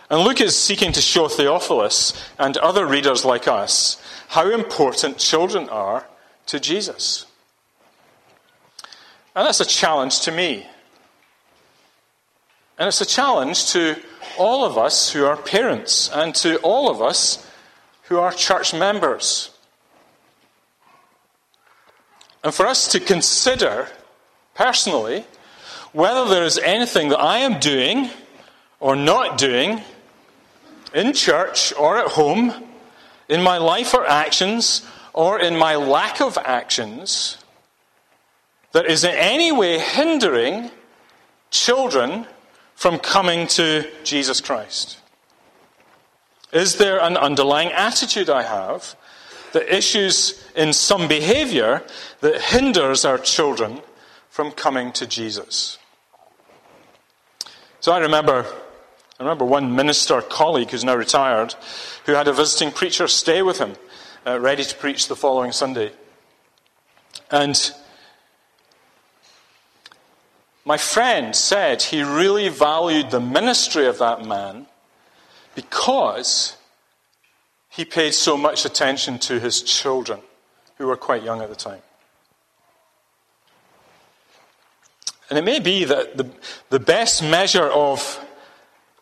And 0.10 0.22
Luke 0.22 0.42
is 0.42 0.58
seeking 0.58 0.92
to 0.94 1.02
show 1.02 1.28
Theophilus 1.28 2.14
and 2.38 2.58
other 2.58 2.86
readers 2.86 3.24
like 3.24 3.48
us 3.48 4.02
how 4.30 4.50
important 4.52 5.18
children 5.18 5.70
are 5.70 6.08
to 6.48 6.60
Jesus. 6.60 7.26
And 9.36 9.46
that's 9.46 9.60
a 9.60 9.66
challenge 9.66 10.22
to 10.22 10.32
me. 10.32 10.68
And 12.78 12.88
it's 12.88 13.02
a 13.02 13.06
challenge 13.06 13.72
to 13.72 13.98
all 14.38 14.66
of 14.66 14.78
us 14.78 15.12
who 15.12 15.26
are 15.26 15.38
parents 15.38 16.10
and 16.14 16.34
to 16.36 16.58
all 16.58 16.90
of 16.90 17.02
us 17.02 17.46
who 18.10 18.18
are 18.18 18.32
church 18.32 18.74
members. 18.74 19.52
And 22.44 22.54
for 22.54 22.66
us 22.66 22.88
to 22.90 23.00
consider 23.00 23.88
personally 24.56 25.26
whether 25.94 26.28
there 26.28 26.44
is 26.44 26.58
anything 26.58 27.10
that 27.10 27.20
I 27.20 27.40
am 27.40 27.60
doing 27.60 28.10
or 28.80 28.96
not 28.96 29.38
doing 29.38 29.82
in 30.94 31.14
church 31.14 31.72
or 31.74 31.98
at 31.98 32.08
home, 32.08 32.54
in 33.28 33.44
my 33.44 33.58
life 33.58 33.94
or 33.94 34.06
actions, 34.08 34.86
or 35.14 35.40
in 35.40 35.56
my 35.56 35.76
lack 35.76 36.20
of 36.20 36.38
actions 36.38 37.38
that 38.72 38.88
is 38.88 39.04
in 39.04 39.16
any 39.16 39.52
way 39.52 39.78
hindering 39.78 40.72
children 41.52 42.26
from 42.74 42.98
coming 42.98 43.46
to 43.48 43.88
Jesus 44.04 44.42
Christ? 44.42 44.99
Is 46.52 46.78
there 46.78 47.00
an 47.00 47.16
underlying 47.16 47.72
attitude 47.72 48.30
I 48.30 48.44
have 48.44 48.96
that 49.54 49.74
issues 49.74 50.44
in 50.56 50.74
some 50.74 51.08
behavior 51.08 51.84
that 52.22 52.42
hinders 52.42 53.06
our 53.06 53.18
children 53.18 53.82
from 54.30 54.52
coming 54.52 54.92
to 54.94 55.06
Jesus? 55.06 55.78
So 57.82 57.92
I 57.92 58.00
remember, 58.00 58.46
I 59.20 59.24
remember 59.24 59.46
one 59.46 59.76
minister 59.76 60.22
colleague 60.22 60.72
who's 60.72 60.84
now 60.84 60.96
retired 60.96 61.54
who 62.06 62.14
had 62.14 62.28
a 62.28 62.34
visiting 62.34 62.72
preacher 62.72 63.08
stay 63.08 63.42
with 63.42 63.60
him, 63.60 63.76
uh, 64.26 64.40
ready 64.40 64.64
to 64.64 64.76
preach 64.76 65.08
the 65.08 65.16
following 65.16 65.52
Sunday. 65.52 65.92
And 67.30 67.72
my 70.66 70.78
friend 70.78 71.36
said 71.36 71.84
he 71.84 72.02
really 72.02 72.50
valued 72.50 73.12
the 73.12 73.20
ministry 73.20 73.86
of 73.86 74.00
that 74.00 74.26
man 74.26 74.66
because 75.56 76.58
he 77.70 77.86
paid 77.86 78.14
so 78.14 78.38
much 78.38 78.66
attention 78.66 79.20
to 79.20 79.40
his 79.40 79.62
children, 79.62 80.20
who 80.78 80.88
were 80.88 80.98
quite 80.98 81.24
young 81.24 81.42
at 81.42 81.50
the 81.50 81.56
time. 81.56 81.82
And 85.30 85.38
it 85.38 85.44
may 85.44 85.60
be 85.60 85.86
that 85.86 86.18
the, 86.18 86.30
the 86.70 86.80
best 86.80 87.22
measure 87.22 87.68
of 87.68 88.26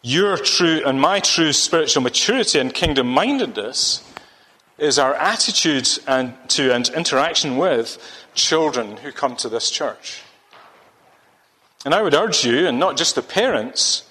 your 0.01 0.37
true 0.37 0.81
and 0.85 0.99
my 0.99 1.19
true 1.19 1.53
spiritual 1.53 2.03
maturity 2.03 2.59
and 2.59 2.73
kingdom 2.73 3.07
mindedness 3.07 4.03
is 4.77 4.99
our 4.99 5.15
attitude 5.15 5.87
and 6.07 6.35
to 6.49 6.73
and 6.73 6.89
interaction 6.89 7.57
with 7.57 7.97
children 8.33 8.97
who 8.97 9.11
come 9.11 9.35
to 9.37 9.49
this 9.49 9.71
church. 9.71 10.21
And 11.85 11.93
I 11.93 12.01
would 12.01 12.13
urge 12.13 12.43
you, 12.43 12.67
and 12.67 12.79
not 12.79 12.97
just 12.97 13.15
the 13.15 13.21
parents, 13.21 14.03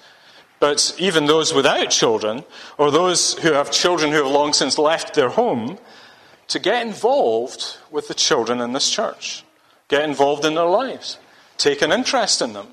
but 0.59 0.95
even 0.97 1.25
those 1.25 1.53
without 1.53 1.89
children, 1.89 2.43
or 2.77 2.91
those 2.91 3.35
who 3.39 3.53
have 3.53 3.71
children 3.71 4.11
who 4.11 4.23
have 4.23 4.31
long 4.31 4.53
since 4.53 4.77
left 4.77 5.13
their 5.13 5.29
home, 5.29 5.77
to 6.47 6.59
get 6.59 6.85
involved 6.85 7.77
with 7.91 8.07
the 8.07 8.13
children 8.13 8.61
in 8.61 8.73
this 8.73 8.89
church. 8.89 9.43
Get 9.87 10.03
involved 10.03 10.45
in 10.45 10.55
their 10.55 10.65
lives. 10.65 11.17
Take 11.57 11.81
an 11.81 11.91
interest 11.91 12.41
in 12.41 12.53
them. 12.53 12.67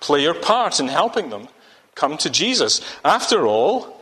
Play 0.00 0.22
your 0.22 0.34
part 0.34 0.80
in 0.80 0.88
helping 0.88 1.30
them 1.30 1.48
come 1.94 2.16
to 2.18 2.30
Jesus. 2.30 2.80
After 3.04 3.46
all, 3.46 4.00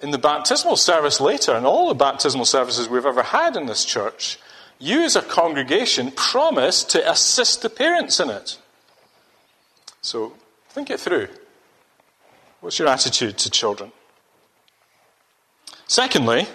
in 0.00 0.10
the 0.10 0.18
baptismal 0.18 0.76
service 0.76 1.20
later, 1.20 1.52
and 1.52 1.66
all 1.66 1.88
the 1.88 1.94
baptismal 1.94 2.44
services 2.44 2.88
we've 2.88 3.06
ever 3.06 3.22
had 3.22 3.56
in 3.56 3.66
this 3.66 3.84
church, 3.84 4.38
you 4.78 5.02
as 5.02 5.14
a 5.14 5.22
congregation 5.22 6.10
promise 6.10 6.82
to 6.84 7.10
assist 7.10 7.62
the 7.62 7.70
parents 7.70 8.18
in 8.18 8.30
it. 8.30 8.58
So 10.00 10.34
think 10.70 10.90
it 10.90 10.98
through. 10.98 11.28
What's 12.62 12.78
your 12.78 12.86
attitude 12.86 13.38
to 13.38 13.50
children? 13.50 13.90
Secondly, 15.88 16.46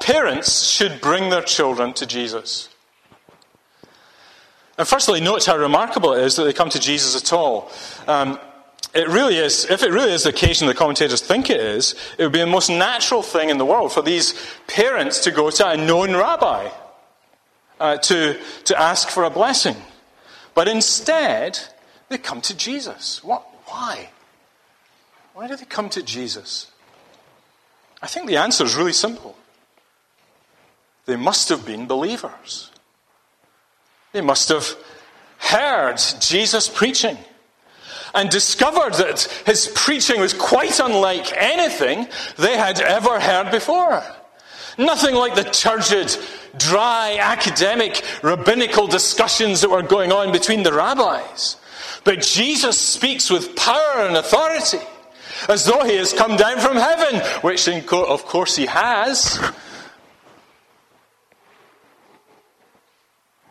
parents 0.00 0.62
should 0.62 1.02
bring 1.02 1.28
their 1.28 1.42
children 1.42 1.92
to 1.92 2.06
Jesus. 2.06 2.70
And 4.78 4.88
firstly, 4.88 5.20
note 5.20 5.44
how 5.44 5.58
remarkable 5.58 6.14
it 6.14 6.24
is 6.24 6.36
that 6.36 6.44
they 6.44 6.54
come 6.54 6.70
to 6.70 6.80
Jesus 6.80 7.14
at 7.22 7.34
all. 7.34 7.70
Um, 8.08 8.40
it 8.94 9.06
really 9.08 9.36
is, 9.36 9.66
if 9.70 9.82
it 9.82 9.90
really 9.90 10.10
is 10.10 10.22
the 10.22 10.30
occasion 10.30 10.68
the 10.68 10.72
commentators 10.72 11.20
think 11.20 11.50
it 11.50 11.60
is, 11.60 11.94
it 12.16 12.22
would 12.22 12.32
be 12.32 12.38
the 12.38 12.46
most 12.46 12.70
natural 12.70 13.22
thing 13.22 13.50
in 13.50 13.58
the 13.58 13.66
world 13.66 13.92
for 13.92 14.00
these 14.00 14.32
parents 14.68 15.18
to 15.24 15.30
go 15.30 15.50
to 15.50 15.68
a 15.68 15.76
known 15.76 16.16
rabbi 16.16 16.70
uh, 17.78 17.98
to, 17.98 18.40
to 18.64 18.80
ask 18.80 19.10
for 19.10 19.24
a 19.24 19.30
blessing. 19.30 19.76
But 20.54 20.66
instead, 20.66 21.58
they 22.08 22.16
come 22.16 22.40
to 22.40 22.56
Jesus. 22.56 23.22
What, 23.22 23.42
why? 23.66 24.08
Why 25.34 25.48
do 25.48 25.56
they 25.56 25.64
come 25.64 25.88
to 25.90 26.02
Jesus? 26.02 26.70
I 28.00 28.06
think 28.06 28.28
the 28.28 28.36
answer 28.36 28.64
is 28.64 28.76
really 28.76 28.92
simple. 28.92 29.36
They 31.06 31.16
must 31.16 31.48
have 31.48 31.66
been 31.66 31.86
believers. 31.86 32.70
They 34.12 34.20
must 34.20 34.48
have 34.48 34.66
heard 35.38 35.98
Jesus 36.20 36.68
preaching 36.68 37.18
and 38.14 38.30
discovered 38.30 38.94
that 38.94 39.22
his 39.44 39.66
preaching 39.74 40.20
was 40.20 40.32
quite 40.32 40.78
unlike 40.78 41.32
anything 41.36 42.06
they 42.38 42.56
had 42.56 42.80
ever 42.80 43.18
heard 43.18 43.50
before. 43.50 44.04
Nothing 44.78 45.16
like 45.16 45.34
the 45.34 45.42
turgid, 45.42 46.16
dry, 46.56 47.18
academic, 47.20 48.04
rabbinical 48.22 48.86
discussions 48.86 49.60
that 49.62 49.70
were 49.70 49.82
going 49.82 50.12
on 50.12 50.30
between 50.30 50.62
the 50.62 50.72
rabbis. 50.72 51.56
But 52.04 52.22
Jesus 52.22 52.78
speaks 52.78 53.30
with 53.30 53.56
power 53.56 54.06
and 54.06 54.16
authority, 54.16 54.78
as 55.48 55.64
though 55.64 55.84
he 55.84 55.96
has 55.96 56.12
come 56.12 56.36
down 56.36 56.58
from 56.58 56.76
heaven, 56.76 57.20
which 57.42 57.68
of 57.68 58.24
course 58.26 58.56
he 58.56 58.66
has. 58.66 59.40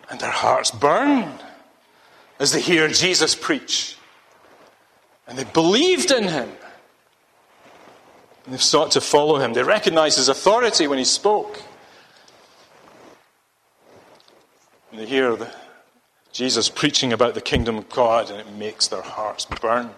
And 0.10 0.20
their 0.20 0.30
hearts 0.30 0.72
burn 0.72 1.40
as 2.40 2.52
they 2.52 2.62
hear 2.62 2.88
Jesus 2.88 3.36
preach. 3.36 3.98
And 5.28 5.38
they 5.38 5.46
believed 5.46 6.12
in 6.12 6.26
him. 6.26 6.50
And 8.46 8.54
they've 8.54 8.62
sought 8.62 8.92
to 8.92 9.02
follow 9.02 9.40
him. 9.40 9.54
They 9.54 9.64
recognize 9.64 10.18
his 10.18 10.30
authority 10.30 10.88
when 10.88 10.98
he 10.98 11.06
spoke. 11.06 11.62
And 14.92 15.00
they 15.00 15.06
hear 15.06 15.36
the, 15.36 15.50
Jesus 16.32 16.70
preaching 16.70 17.14
about 17.14 17.34
the 17.34 17.42
kingdom 17.42 17.78
of 17.78 17.90
God, 17.90 18.30
and 18.30 18.40
it 18.40 18.52
makes 18.52 18.88
their 18.88 19.02
hearts 19.02 19.46
burn. 19.46 19.92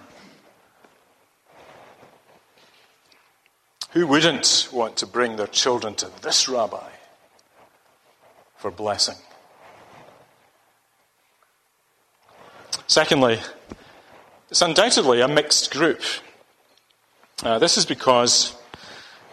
Who 3.95 4.05
wouldn't 4.07 4.67
want 4.73 4.97
to 4.97 5.07
bring 5.07 5.37
their 5.37 5.47
children 5.47 5.95
to 5.95 6.11
this 6.21 6.49
rabbi 6.49 6.89
for 8.57 8.69
blessing? 8.69 9.15
Secondly, 12.87 13.39
it's 14.49 14.61
undoubtedly 14.61 15.21
a 15.21 15.29
mixed 15.29 15.71
group. 15.71 16.01
Uh, 17.41 17.57
this 17.57 17.77
is 17.77 17.85
because, 17.85 18.53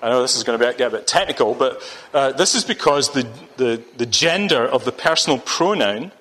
I 0.00 0.10
know 0.10 0.22
this 0.22 0.36
is 0.36 0.44
going 0.44 0.60
to 0.60 0.74
get 0.78 0.86
a 0.86 0.90
bit 0.90 1.08
technical, 1.08 1.54
but 1.54 1.82
uh, 2.14 2.30
this 2.30 2.54
is 2.54 2.62
because 2.62 3.10
the, 3.10 3.28
the, 3.56 3.82
the 3.96 4.06
gender 4.06 4.64
of 4.64 4.84
the 4.84 4.92
personal 4.92 5.40
pronoun 5.40 6.12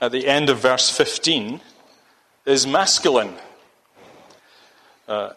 at 0.00 0.12
the 0.12 0.26
end 0.26 0.48
of 0.48 0.60
verse 0.60 0.88
15 0.88 1.60
is 2.46 2.66
masculine. 2.66 3.34
Uh, 5.06 5.34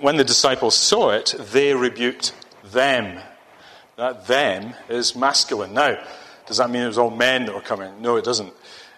when 0.00 0.16
the 0.16 0.24
disciples 0.24 0.76
saw 0.76 1.10
it, 1.10 1.34
they 1.52 1.74
rebuked 1.74 2.32
them. 2.64 3.20
That 3.96 4.26
them 4.26 4.74
is 4.88 5.14
masculine. 5.14 5.74
Now, 5.74 6.02
does 6.46 6.58
that 6.58 6.70
mean 6.70 6.82
it 6.82 6.86
was 6.86 6.98
all 6.98 7.10
men 7.10 7.46
that 7.46 7.54
were 7.54 7.60
coming? 7.60 8.00
No, 8.00 8.16
it 8.16 8.24
doesn't. 8.24 8.52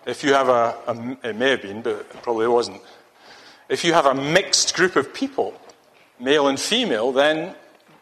If 0.07 0.23
you 0.23 0.33
have 0.35 0.49
a, 0.49 0.77
a, 0.87 1.29
it 1.29 1.37
may 1.37 1.51
have 1.51 1.63
been, 1.63 1.83
but 1.83 1.97
it 1.97 2.23
probably 2.23 2.49
wasn't. 2.49 2.81
If 3.69 3.85
you 3.85 3.93
have 3.93 4.07
a 4.07 4.15
mixed 4.15 4.75
group 4.75 4.97
of 4.97 5.13
people, 5.13 5.61
male 6.19 6.49
and 6.49 6.59
female, 6.59 7.13
then 7.13 7.55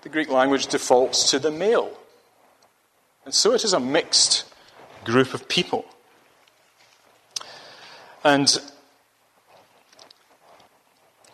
the 0.03 0.09
Greek 0.09 0.31
language 0.31 0.69
defaults 0.69 1.31
to 1.31 1.39
the 1.39 1.51
male. 1.51 1.97
And 3.25 3.35
so 3.35 3.53
it 3.53 3.65
is 3.65 3.73
a 3.73 3.81
mixed 3.81 4.45
group 5.05 5.35
of 5.35 5.49
people. 5.49 5.85
And 8.23 8.57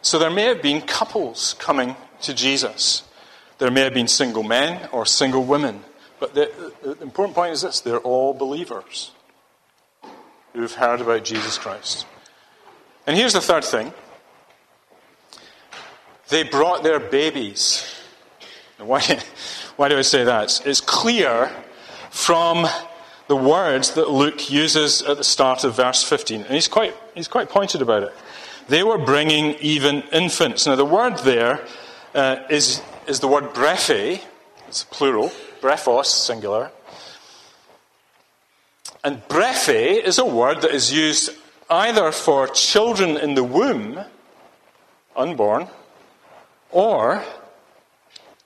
so 0.02 0.18
there 0.18 0.30
may 0.30 0.44
have 0.44 0.60
been 0.60 0.82
couples 0.82 1.54
coming 1.58 1.96
to 2.22 2.34
Jesus. 2.34 3.04
There 3.58 3.70
may 3.70 3.82
have 3.82 3.94
been 3.94 4.08
single 4.08 4.42
men 4.42 4.88
or 4.92 5.06
single 5.06 5.44
women. 5.44 5.84
But 6.18 6.34
the, 6.34 6.72
the 6.82 7.00
important 7.00 7.34
point 7.34 7.52
is 7.52 7.62
this 7.62 7.80
they're 7.80 7.98
all 7.98 8.34
believers 8.34 9.12
who've 10.52 10.72
heard 10.72 11.00
about 11.00 11.24
Jesus 11.24 11.58
Christ. 11.58 12.06
And 13.06 13.16
here's 13.16 13.32
the 13.32 13.40
third 13.40 13.64
thing 13.64 13.92
they 16.28 16.42
brought 16.42 16.82
their 16.82 16.98
babies. 16.98 17.84
Why, 18.78 19.00
why 19.76 19.88
do 19.88 19.98
I 19.98 20.02
say 20.02 20.24
that? 20.24 20.66
It's 20.66 20.80
clear 20.80 21.50
from 22.10 22.66
the 23.28 23.36
words 23.36 23.92
that 23.92 24.10
Luke 24.10 24.50
uses 24.50 25.02
at 25.02 25.16
the 25.16 25.24
start 25.24 25.64
of 25.64 25.76
verse 25.76 26.02
15. 26.02 26.42
And 26.42 26.50
he's 26.50 26.68
quite, 26.68 26.94
he's 27.14 27.28
quite 27.28 27.48
pointed 27.48 27.82
about 27.82 28.02
it. 28.02 28.12
They 28.68 28.82
were 28.82 28.98
bringing 28.98 29.54
even 29.60 30.02
infants. 30.12 30.66
Now, 30.66 30.76
the 30.76 30.84
word 30.84 31.18
there 31.18 31.66
uh, 32.14 32.36
is 32.48 32.82
is 33.06 33.20
the 33.20 33.28
word 33.28 33.52
brephe, 33.52 34.20
it's 34.68 34.84
plural, 34.84 35.30
brephos, 35.60 36.06
singular. 36.06 36.70
And 39.04 39.26
brephe 39.28 39.68
is 39.68 40.18
a 40.18 40.24
word 40.24 40.62
that 40.62 40.70
is 40.70 40.92
used 40.92 41.30
either 41.68 42.12
for 42.12 42.46
children 42.48 43.16
in 43.16 43.34
the 43.34 43.42
womb, 43.42 44.00
unborn, 45.16 45.68
or 46.70 47.24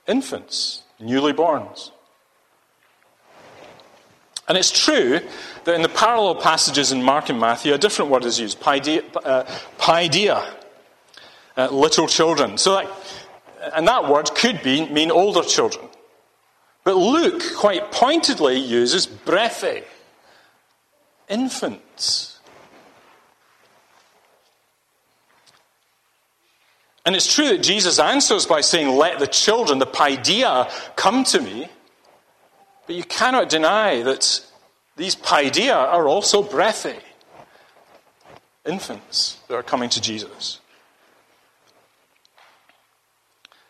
infants, 0.06 0.82
newly 0.98 1.32
borns. 1.32 1.90
And 4.48 4.56
it's 4.56 4.70
true 4.70 5.20
that 5.64 5.74
in 5.74 5.82
the 5.82 5.88
parallel 5.88 6.36
passages 6.36 6.92
in 6.92 7.02
Mark 7.02 7.28
and 7.28 7.40
Matthew, 7.40 7.74
a 7.74 7.78
different 7.78 8.10
word 8.10 8.24
is 8.24 8.38
used, 8.38 8.60
paideia, 8.60 9.02
uh, 9.24 9.44
paideia 9.78 10.54
uh, 11.56 11.68
little 11.70 12.06
children. 12.06 12.56
So 12.56 12.74
that, 12.74 12.88
and 13.74 13.88
that 13.88 14.08
word 14.08 14.30
could 14.34 14.62
be, 14.62 14.88
mean 14.88 15.10
older 15.10 15.42
children. 15.42 15.88
But 16.84 16.96
Luke 16.96 17.42
quite 17.56 17.90
pointedly 17.90 18.56
uses 18.58 19.06
brephe, 19.06 19.84
infants. 21.28 22.38
And 27.04 27.14
it's 27.14 27.32
true 27.32 27.48
that 27.48 27.62
Jesus 27.62 27.98
answers 27.98 28.46
by 28.46 28.60
saying, 28.60 28.96
Let 28.96 29.18
the 29.18 29.26
children, 29.26 29.78
the 29.78 29.86
paideia, 29.86 30.70
come 30.96 31.24
to 31.24 31.40
me. 31.40 31.68
But 32.86 32.94
you 32.94 33.04
cannot 33.04 33.48
deny 33.48 34.02
that 34.02 34.44
these 34.96 35.16
paideia 35.16 35.74
are 35.74 36.06
also 36.06 36.42
brephe, 36.42 37.02
infants 38.64 39.38
that 39.48 39.54
are 39.54 39.62
coming 39.62 39.90
to 39.90 40.00
Jesus. 40.00 40.60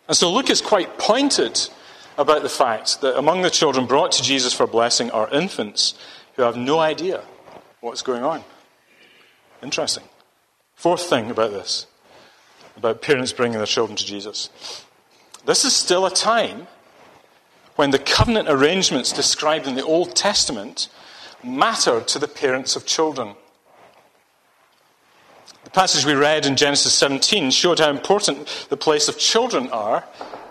And 0.09 0.17
so 0.17 0.33
Luke 0.33 0.51
is 0.51 0.61
quite 0.61 0.99
pointed 0.99 1.69
about 2.19 2.43
the 2.43 2.49
fact 2.49 3.01
that 3.01 3.19
among 3.19 3.43
the 3.43 3.51
children 3.51 3.87
brought 3.87 4.13
to 4.13 4.23
Jesus 4.23 4.53
for 4.53 4.67
blessing 4.67 5.11
are 5.11 5.29
infants 5.31 5.95
who 6.35 6.43
have 6.43 6.57
no 6.57 6.79
idea 6.79 7.23
what's 7.81 8.03
going 8.03 8.23
on. 8.23 8.45
Interesting. 9.63 10.05
Fourth 10.75 11.03
thing 11.03 11.31
about 11.31 11.51
this, 11.51 11.87
about 12.77 13.03
parents 13.03 13.33
bringing 13.33 13.59
their 13.59 13.67
children 13.67 13.97
to 13.97 14.05
Jesus. 14.05 14.51
This 15.45 15.65
is 15.65 15.75
still 15.75 16.07
a 16.07 16.11
time 16.11 16.67
when 17.77 17.91
the 17.91 17.99
covenant 17.99 18.49
arrangements 18.49 19.13
described 19.13 19.67
in 19.67 19.75
the 19.75 19.85
Old 19.85 20.17
Testament 20.17 20.89
mattered 21.45 22.09
to 22.09 22.19
the 22.19 22.29
parents 22.29 22.75
of 22.75 22.87
children. 22.87 23.35
The 25.65 25.71
passage 25.71 26.05
we 26.05 26.15
read 26.15 26.47
in 26.47 26.57
Genesis 26.57 26.95
17 26.95 27.51
showed 27.51 27.79
how 27.79 27.91
important 27.91 28.67
the 28.71 28.77
place 28.77 29.09
of 29.09 29.19
children 29.19 29.69
are 29.71 30.05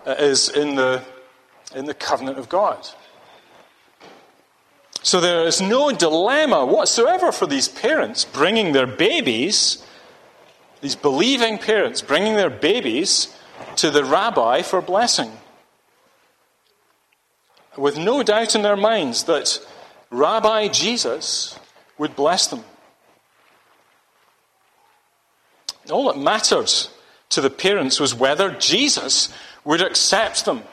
uh, 0.05 0.11
is 0.19 0.49
in 0.49 0.75
the, 0.75 1.03
in 1.75 1.85
the 1.85 1.93
covenant 1.93 2.37
of 2.37 2.47
God. 2.47 2.87
So 5.01 5.19
there 5.19 5.45
is 5.45 5.61
no 5.61 5.91
dilemma 5.91 6.65
whatsoever 6.65 7.31
for 7.31 7.45
these 7.45 7.67
parents 7.67 8.25
bringing 8.25 8.73
their 8.73 8.87
babies, 8.87 9.85
these 10.81 10.95
believing 10.95 11.57
parents 11.57 12.01
bringing 12.01 12.35
their 12.35 12.49
babies 12.49 13.35
to 13.77 13.91
the 13.91 14.03
rabbi 14.03 14.61
for 14.61 14.81
blessing. 14.81 15.31
With 17.77 17.97
no 17.97 18.23
doubt 18.23 18.55
in 18.55 18.61
their 18.61 18.77
minds 18.77 19.23
that 19.25 19.59
Rabbi 20.09 20.69
Jesus 20.69 21.59
would 21.97 22.15
bless 22.15 22.47
them. 22.47 22.63
All 25.89 26.11
that 26.11 26.17
mattered 26.17 26.71
to 27.29 27.41
the 27.41 27.49
parents 27.49 27.99
was 27.99 28.15
whether 28.15 28.51
Jesus 28.51 29.29
would 29.63 29.81
accept 29.81 30.45
them. 30.45 30.63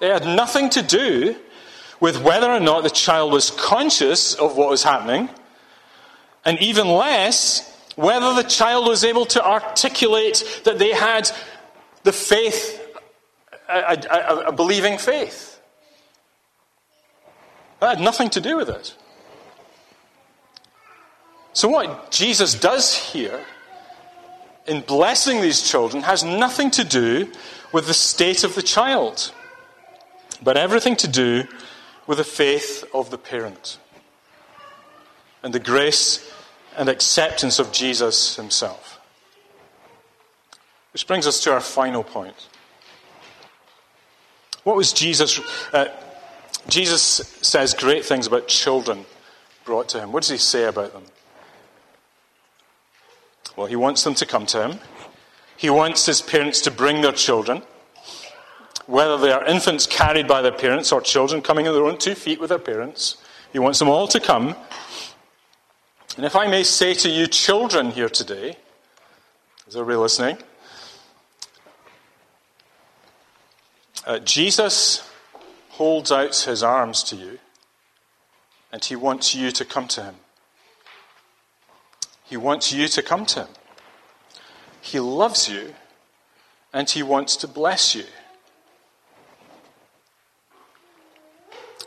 They 0.00 0.08
had 0.08 0.24
nothing 0.24 0.70
to 0.70 0.82
do 0.82 1.36
with 2.00 2.22
whether 2.22 2.50
or 2.50 2.60
not 2.60 2.82
the 2.82 2.90
child 2.90 3.32
was 3.32 3.50
conscious 3.50 4.34
of 4.34 4.56
what 4.56 4.68
was 4.68 4.82
happening, 4.82 5.28
and 6.44 6.58
even 6.60 6.88
less 6.88 7.70
whether 7.96 8.34
the 8.34 8.42
child 8.42 8.86
was 8.86 9.04
able 9.04 9.24
to 9.26 9.44
articulate 9.44 10.62
that 10.64 10.78
they 10.78 10.92
had 10.92 11.30
the 12.02 12.12
faith, 12.12 12.80
a, 13.68 13.96
a, 14.10 14.48
a 14.48 14.52
believing 14.52 14.98
faith. 14.98 15.53
Had 17.88 18.00
nothing 18.00 18.30
to 18.30 18.40
do 18.40 18.56
with 18.56 18.68
it. 18.68 18.94
So, 21.52 21.68
what 21.68 22.10
Jesus 22.10 22.54
does 22.54 22.94
here 22.94 23.44
in 24.66 24.80
blessing 24.80 25.40
these 25.40 25.62
children 25.62 26.02
has 26.02 26.24
nothing 26.24 26.70
to 26.72 26.84
do 26.84 27.30
with 27.72 27.86
the 27.86 27.94
state 27.94 28.42
of 28.42 28.54
the 28.54 28.62
child, 28.62 29.32
but 30.42 30.56
everything 30.56 30.96
to 30.96 31.08
do 31.08 31.44
with 32.06 32.18
the 32.18 32.24
faith 32.24 32.84
of 32.94 33.10
the 33.10 33.18
parent 33.18 33.78
and 35.42 35.52
the 35.52 35.60
grace 35.60 36.32
and 36.76 36.88
acceptance 36.88 37.58
of 37.58 37.70
Jesus 37.70 38.36
himself. 38.36 38.98
Which 40.92 41.06
brings 41.06 41.26
us 41.26 41.40
to 41.40 41.52
our 41.52 41.60
final 41.60 42.02
point. 42.02 42.48
What 44.64 44.76
was 44.76 44.92
Jesus? 44.92 45.38
Uh, 45.72 45.86
Jesus 46.68 47.00
says 47.42 47.74
great 47.74 48.04
things 48.04 48.26
about 48.26 48.48
children 48.48 49.04
brought 49.64 49.88
to 49.90 50.00
him. 50.00 50.12
What 50.12 50.22
does 50.22 50.30
he 50.30 50.38
say 50.38 50.64
about 50.64 50.92
them? 50.92 51.04
Well, 53.56 53.66
he 53.66 53.76
wants 53.76 54.02
them 54.02 54.14
to 54.14 54.26
come 54.26 54.46
to 54.46 54.68
him. 54.68 54.80
He 55.56 55.70
wants 55.70 56.06
his 56.06 56.20
parents 56.20 56.60
to 56.62 56.70
bring 56.70 57.00
their 57.02 57.12
children, 57.12 57.62
whether 58.86 59.16
they 59.16 59.30
are 59.30 59.44
infants 59.44 59.86
carried 59.86 60.26
by 60.26 60.42
their 60.42 60.52
parents 60.52 60.90
or 60.90 61.00
children 61.00 61.40
coming 61.40 61.68
on 61.68 61.74
their 61.74 61.84
own 61.84 61.98
two 61.98 62.14
feet 62.14 62.40
with 62.40 62.50
their 62.50 62.58
parents. 62.58 63.18
He 63.52 63.58
wants 63.58 63.78
them 63.78 63.88
all 63.88 64.08
to 64.08 64.18
come. 64.18 64.56
And 66.16 66.26
if 66.26 66.34
I 66.34 66.48
may 66.48 66.64
say 66.64 66.94
to 66.94 67.08
you, 67.08 67.26
children 67.26 67.90
here 67.90 68.08
today, 68.08 68.56
is 69.68 69.76
everybody 69.76 69.98
listening? 69.98 70.38
Uh, 74.06 74.18
Jesus 74.18 75.08
holds 75.76 76.12
out 76.12 76.36
his 76.36 76.62
arms 76.62 77.02
to 77.02 77.16
you, 77.16 77.38
and 78.72 78.84
he 78.84 78.94
wants 78.94 79.34
you 79.34 79.50
to 79.50 79.64
come 79.64 79.88
to 79.88 80.04
him. 80.04 80.14
He 82.22 82.36
wants 82.36 82.72
you 82.72 82.86
to 82.86 83.02
come 83.02 83.26
to 83.26 83.40
him. 83.40 83.48
He 84.80 85.00
loves 85.00 85.48
you, 85.48 85.74
and 86.72 86.88
he 86.88 87.02
wants 87.02 87.36
to 87.38 87.48
bless 87.48 87.94
you. 87.94 88.04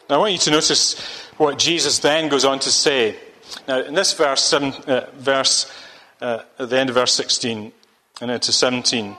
Now, 0.09 0.15
I 0.15 0.19
want 0.19 0.33
you 0.33 0.39
to 0.39 0.51
notice 0.51 0.99
what 1.37 1.57
Jesus 1.57 1.99
then 1.99 2.27
goes 2.27 2.43
on 2.43 2.59
to 2.59 2.71
say. 2.71 3.15
Now, 3.67 3.83
in 3.83 3.93
this 3.93 4.13
verse, 4.13 4.43
seven, 4.43 4.73
uh, 4.85 5.09
verse 5.15 5.71
uh, 6.19 6.43
at 6.59 6.69
the 6.69 6.77
end 6.77 6.89
of 6.89 6.95
verse 6.95 7.13
16 7.13 7.71
and 8.19 8.31
into 8.31 8.51
17, 8.51 9.15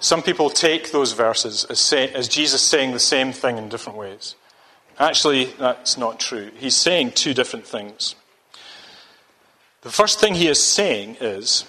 some 0.00 0.22
people 0.22 0.48
take 0.48 0.92
those 0.92 1.12
verses 1.12 1.64
as, 1.64 1.78
say, 1.78 2.12
as 2.12 2.26
Jesus 2.26 2.62
saying 2.62 2.92
the 2.92 2.98
same 2.98 3.32
thing 3.32 3.58
in 3.58 3.68
different 3.68 3.98
ways. 3.98 4.34
Actually, 4.98 5.44
that's 5.44 5.96
not 5.96 6.18
true. 6.18 6.50
He's 6.56 6.74
saying 6.74 7.12
two 7.12 7.34
different 7.34 7.66
things. 7.66 8.14
The 9.82 9.90
first 9.90 10.18
thing 10.18 10.34
he 10.34 10.48
is 10.48 10.62
saying 10.62 11.18
is, 11.20 11.64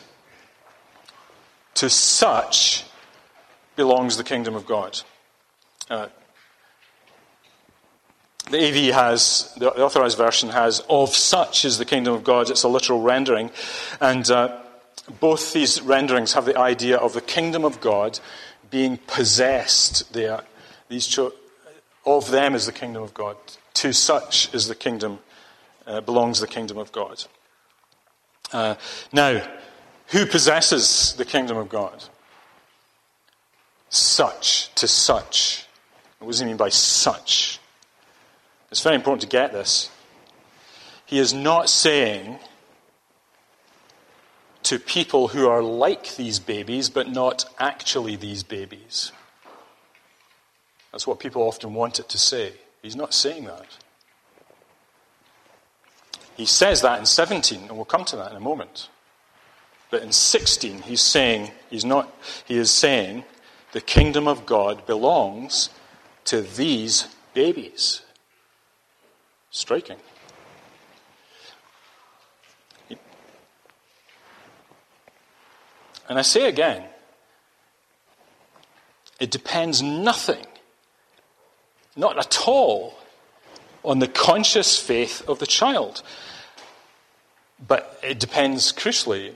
to 1.75 1.89
such 1.89 2.85
belongs 3.75 4.17
the 4.17 4.23
kingdom 4.23 4.55
of 4.55 4.65
God. 4.65 4.99
Uh, 5.89 6.07
the 8.49 8.67
AV 8.67 8.93
has, 8.93 9.53
the 9.57 9.71
authorized 9.71 10.17
version 10.17 10.49
has, 10.49 10.81
of 10.89 11.15
such 11.15 11.63
is 11.63 11.77
the 11.77 11.85
kingdom 11.85 12.13
of 12.13 12.23
God. 12.23 12.49
It's 12.49 12.63
a 12.63 12.67
literal 12.67 13.01
rendering. 13.01 13.49
And 14.01 14.29
uh, 14.29 14.60
both 15.19 15.53
these 15.53 15.81
renderings 15.81 16.33
have 16.33 16.45
the 16.45 16.57
idea 16.57 16.97
of 16.97 17.13
the 17.13 17.21
kingdom 17.21 17.65
of 17.65 17.81
God 17.81 18.19
being 18.69 18.97
possessed 19.07 20.13
there. 20.13 20.43
These 20.87 21.07
cho- 21.07 21.33
of 22.05 22.31
them 22.31 22.55
is 22.55 22.65
the 22.65 22.71
kingdom 22.71 23.03
of 23.03 23.13
God. 23.13 23.37
To 23.75 23.93
such 23.93 24.53
is 24.53 24.67
the 24.67 24.75
kingdom, 24.75 25.19
uh, 25.85 26.01
belongs 26.01 26.39
the 26.39 26.47
kingdom 26.47 26.77
of 26.77 26.91
God. 26.91 27.23
Uh, 28.51 28.75
now, 29.11 29.41
who 30.07 30.25
possesses 30.25 31.13
the 31.13 31.25
kingdom 31.25 31.57
of 31.57 31.69
God? 31.69 32.03
Such, 33.89 34.73
to 34.75 34.87
such. 34.87 35.65
What 36.19 36.29
does 36.29 36.39
he 36.39 36.45
mean 36.45 36.57
by 36.57 36.69
such? 36.69 37.59
It's 38.69 38.81
very 38.81 38.95
important 38.95 39.21
to 39.21 39.27
get 39.27 39.51
this. 39.51 39.89
He 41.05 41.19
is 41.19 41.33
not 41.33 41.69
saying 41.69 42.39
to 44.63 44.79
people 44.79 45.29
who 45.29 45.47
are 45.47 45.61
like 45.61 46.15
these 46.15 46.39
babies, 46.39 46.89
but 46.89 47.09
not 47.09 47.45
actually 47.59 48.15
these 48.15 48.43
babies. 48.43 49.11
That's 50.91 51.07
what 51.07 51.19
people 51.19 51.43
often 51.43 51.73
want 51.73 51.99
it 51.99 52.09
to 52.09 52.17
say. 52.17 52.53
He's 52.81 52.95
not 52.95 53.13
saying 53.13 53.45
that. 53.45 53.77
He 56.35 56.45
says 56.45 56.81
that 56.81 56.99
in 56.99 57.05
17, 57.05 57.61
and 57.61 57.71
we'll 57.71 57.85
come 57.85 58.05
to 58.05 58.15
that 58.17 58.31
in 58.31 58.37
a 58.37 58.41
moment. 58.41 58.89
But 59.89 60.03
in 60.03 60.11
16, 60.11 60.83
he's 60.83 61.01
saying, 61.01 61.51
he's 61.69 61.85
not, 61.85 62.13
he 62.45 62.57
is 62.57 62.71
saying, 62.71 63.25
the 63.73 63.81
kingdom 63.81 64.27
of 64.27 64.45
God 64.45 64.85
belongs 64.85 65.69
to 66.25 66.41
these 66.41 67.07
babies. 67.33 68.01
Striking. 69.49 69.97
And 76.11 76.19
I 76.19 76.23
say 76.23 76.49
again, 76.49 76.83
it 79.17 79.31
depends 79.31 79.81
nothing, 79.81 80.45
not 81.95 82.17
at 82.17 82.49
all, 82.49 82.97
on 83.85 83.99
the 83.99 84.09
conscious 84.09 84.77
faith 84.77 85.23
of 85.29 85.39
the 85.39 85.47
child. 85.47 86.03
But 87.65 87.97
it 88.03 88.19
depends 88.19 88.73
crucially 88.73 89.35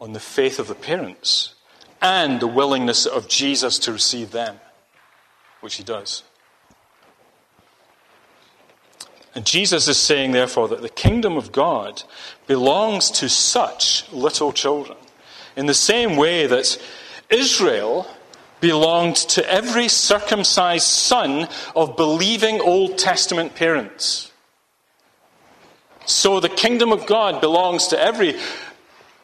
on 0.00 0.12
the 0.12 0.18
faith 0.18 0.58
of 0.58 0.66
the 0.66 0.74
parents 0.74 1.54
and 2.02 2.40
the 2.40 2.48
willingness 2.48 3.06
of 3.06 3.28
Jesus 3.28 3.78
to 3.78 3.92
receive 3.92 4.32
them, 4.32 4.58
which 5.60 5.76
he 5.76 5.84
does. 5.84 6.24
And 9.36 9.46
Jesus 9.46 9.86
is 9.86 9.98
saying, 9.98 10.32
therefore, 10.32 10.66
that 10.66 10.82
the 10.82 10.88
kingdom 10.88 11.36
of 11.36 11.52
God 11.52 12.02
belongs 12.48 13.08
to 13.12 13.28
such 13.28 14.10
little 14.10 14.52
children 14.52 14.98
in 15.56 15.66
the 15.66 15.74
same 15.74 16.16
way 16.16 16.46
that 16.46 16.78
Israel 17.30 18.06
belonged 18.60 19.16
to 19.16 19.50
every 19.50 19.88
circumcised 19.88 20.86
son 20.86 21.48
of 21.74 21.96
believing 21.96 22.60
Old 22.60 22.98
Testament 22.98 23.54
parents. 23.54 24.30
So 26.04 26.40
the 26.40 26.48
kingdom 26.48 26.92
of 26.92 27.06
God 27.06 27.40
belongs 27.40 27.88
to 27.88 28.00
every 28.00 28.36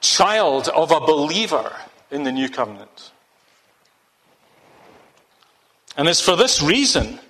child 0.00 0.68
of 0.68 0.90
a 0.90 1.00
believer 1.00 1.72
in 2.10 2.24
the 2.24 2.32
new 2.32 2.48
covenant. 2.48 3.12
And 5.96 6.08
it's 6.08 6.20
for 6.20 6.36
this 6.36 6.62
reason 6.62 7.20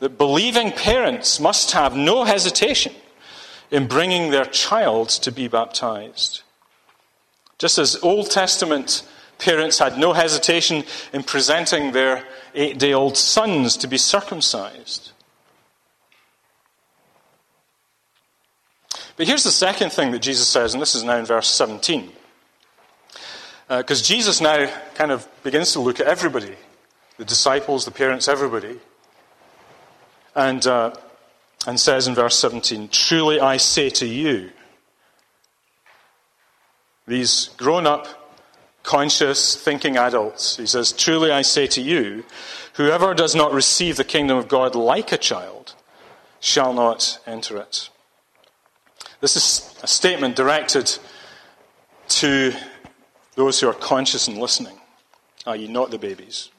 that 0.00 0.18
believing 0.18 0.70
parents 0.72 1.40
must 1.40 1.72
have 1.72 1.96
no 1.96 2.24
hesitation 2.24 2.92
in 3.70 3.86
bringing 3.86 4.30
their 4.30 4.44
child 4.44 5.08
to 5.08 5.32
be 5.32 5.48
baptized. 5.48 6.42
Just 7.58 7.78
as 7.78 7.96
Old 8.02 8.30
Testament 8.30 9.02
parents 9.38 9.78
had 9.78 9.98
no 9.98 10.12
hesitation 10.12 10.84
in 11.12 11.22
presenting 11.22 11.92
their 11.92 12.24
eight 12.54 12.78
day 12.78 12.92
old 12.92 13.16
sons 13.16 13.76
to 13.78 13.88
be 13.88 13.98
circumcised. 13.98 15.12
But 19.16 19.26
here's 19.26 19.42
the 19.42 19.50
second 19.50 19.90
thing 19.90 20.12
that 20.12 20.20
Jesus 20.20 20.46
says, 20.46 20.74
and 20.74 20.80
this 20.80 20.94
is 20.94 21.02
now 21.02 21.16
in 21.16 21.24
verse 21.24 21.48
17. 21.48 22.12
Because 23.68 24.00
uh, 24.00 24.04
Jesus 24.04 24.40
now 24.40 24.70
kind 24.94 25.10
of 25.10 25.28
begins 25.42 25.72
to 25.72 25.80
look 25.80 26.00
at 26.00 26.06
everybody 26.06 26.54
the 27.18 27.24
disciples, 27.24 27.84
the 27.84 27.90
parents, 27.90 28.28
everybody. 28.28 28.78
And, 30.36 30.64
uh, 30.64 30.94
and 31.66 31.78
says 31.78 32.06
in 32.06 32.14
verse 32.14 32.38
17, 32.38 32.88
Truly 32.90 33.40
I 33.40 33.56
say 33.56 33.90
to 33.90 34.06
you, 34.06 34.50
these 37.08 37.50
grown 37.56 37.86
up, 37.86 38.06
conscious, 38.82 39.56
thinking 39.56 39.96
adults, 39.96 40.56
he 40.56 40.66
says, 40.66 40.92
Truly 40.92 41.32
I 41.32 41.42
say 41.42 41.66
to 41.68 41.80
you, 41.80 42.24
whoever 42.74 43.14
does 43.14 43.34
not 43.34 43.52
receive 43.52 43.96
the 43.96 44.04
kingdom 44.04 44.36
of 44.38 44.48
God 44.48 44.74
like 44.74 45.10
a 45.10 45.18
child 45.18 45.74
shall 46.40 46.72
not 46.72 47.18
enter 47.26 47.58
it. 47.58 47.90
This 49.20 49.36
is 49.36 49.74
a 49.82 49.86
statement 49.88 50.36
directed 50.36 50.96
to 52.08 52.52
those 53.34 53.60
who 53.60 53.68
are 53.68 53.74
conscious 53.74 54.28
and 54.28 54.38
listening, 54.38 54.78
i.e., 55.46 55.66
not 55.66 55.90
the 55.90 55.98
babies. 55.98 56.50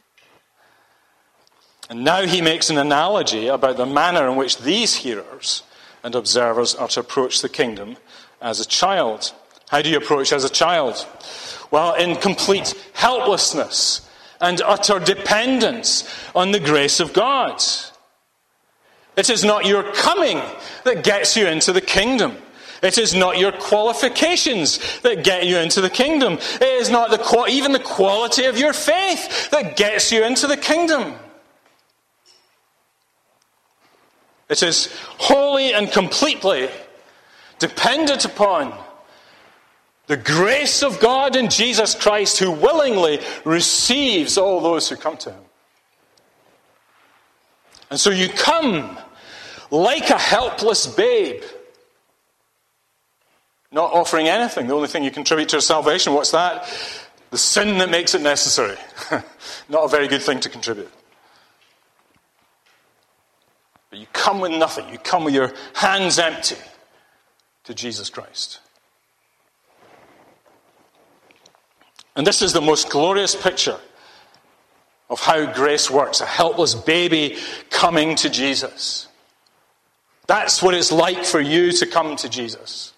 And 1.89 2.03
now 2.03 2.23
he 2.25 2.41
makes 2.41 2.69
an 2.69 2.77
analogy 2.77 3.47
about 3.47 3.77
the 3.77 3.85
manner 3.85 4.29
in 4.29 4.35
which 4.35 4.59
these 4.59 4.95
hearers 4.95 5.63
and 6.03 6.15
observers 6.15 6.75
are 6.75 6.87
to 6.89 6.99
approach 6.99 7.41
the 7.41 7.49
kingdom 7.49 7.97
as 8.41 8.59
a 8.59 8.65
child. 8.65 9.33
How 9.69 9.81
do 9.81 9.89
you 9.89 9.97
approach 9.97 10.33
as 10.33 10.43
a 10.43 10.49
child? 10.49 11.05
Well, 11.71 11.93
in 11.93 12.15
complete 12.15 12.73
helplessness 12.93 14.07
and 14.41 14.61
utter 14.61 14.99
dependence 14.99 16.09
on 16.33 16.51
the 16.51 16.59
grace 16.59 16.99
of 16.99 17.13
God. 17.13 17.61
It 19.15 19.29
is 19.29 19.43
not 19.43 19.65
your 19.65 19.83
coming 19.93 20.41
that 20.85 21.03
gets 21.03 21.37
you 21.37 21.47
into 21.47 21.71
the 21.71 21.81
kingdom. 21.81 22.37
It 22.81 22.97
is 22.97 23.13
not 23.13 23.37
your 23.37 23.51
qualifications 23.51 25.01
that 25.01 25.23
get 25.23 25.45
you 25.45 25.57
into 25.57 25.81
the 25.81 25.89
kingdom. 25.89 26.33
It 26.33 26.81
is 26.81 26.89
not 26.89 27.11
the, 27.11 27.45
even 27.49 27.73
the 27.73 27.79
quality 27.79 28.45
of 28.45 28.57
your 28.57 28.73
faith 28.73 29.51
that 29.51 29.75
gets 29.75 30.11
you 30.11 30.23
into 30.23 30.47
the 30.47 30.57
kingdom. 30.57 31.15
It 34.47 34.63
is 34.63 34.91
wholly 35.19 35.73
and 35.73 35.91
completely 35.91 36.69
dependent 37.59 38.25
upon 38.25 38.73
the 40.09 40.17
grace 40.17 40.81
of 40.81 40.99
God 40.99 41.35
in 41.35 41.51
Jesus 41.51 41.93
Christ, 41.93 42.39
who 42.39 42.49
willingly 42.49 43.19
receives 43.45 44.39
all 44.39 44.59
those 44.59 44.89
who 44.89 44.95
come 44.95 45.17
to 45.17 45.31
him. 45.31 45.43
And 47.91 47.99
so 47.99 48.09
you 48.09 48.27
come 48.27 48.97
like 49.69 50.09
a 50.09 50.17
helpless 50.17 50.87
babe, 50.87 51.43
not 53.71 53.93
offering 53.93 54.27
anything. 54.27 54.65
The 54.65 54.73
only 54.73 54.87
thing 54.87 55.03
you 55.03 55.11
contribute 55.11 55.49
to 55.49 55.57
your 55.57 55.61
salvation, 55.61 56.15
what's 56.15 56.31
that? 56.31 56.67
The 57.29 57.37
sin 57.37 57.77
that 57.77 57.91
makes 57.91 58.15
it 58.15 58.23
necessary. 58.23 58.77
not 59.69 59.83
a 59.83 59.87
very 59.89 60.07
good 60.07 60.23
thing 60.23 60.39
to 60.39 60.49
contribute. 60.49 60.91
But 63.91 63.99
you 63.99 64.07
come 64.11 64.39
with 64.39 64.53
nothing. 64.53 64.89
You 64.89 64.97
come 64.97 65.23
with 65.23 65.35
your 65.35 65.53
hands 65.75 66.17
empty 66.17 66.57
to 67.65 67.75
Jesus 67.75 68.09
Christ. 68.09 68.59
And 72.19 72.27
this 72.27 72.41
is 72.41 72.51
the 72.51 72.59
most 72.59 72.89
glorious 72.89 73.33
picture 73.33 73.79
of 75.09 75.21
how 75.21 75.53
grace 75.53 75.89
works 75.89 76.19
a 76.19 76.25
helpless 76.25 76.75
baby 76.75 77.37
coming 77.69 78.13
to 78.17 78.29
Jesus. 78.29 79.07
That's 80.27 80.61
what 80.61 80.73
it's 80.73 80.91
like 80.91 81.23
for 81.23 81.39
you 81.39 81.71
to 81.71 81.85
come 81.85 82.17
to 82.17 82.27
Jesus. 82.27 82.91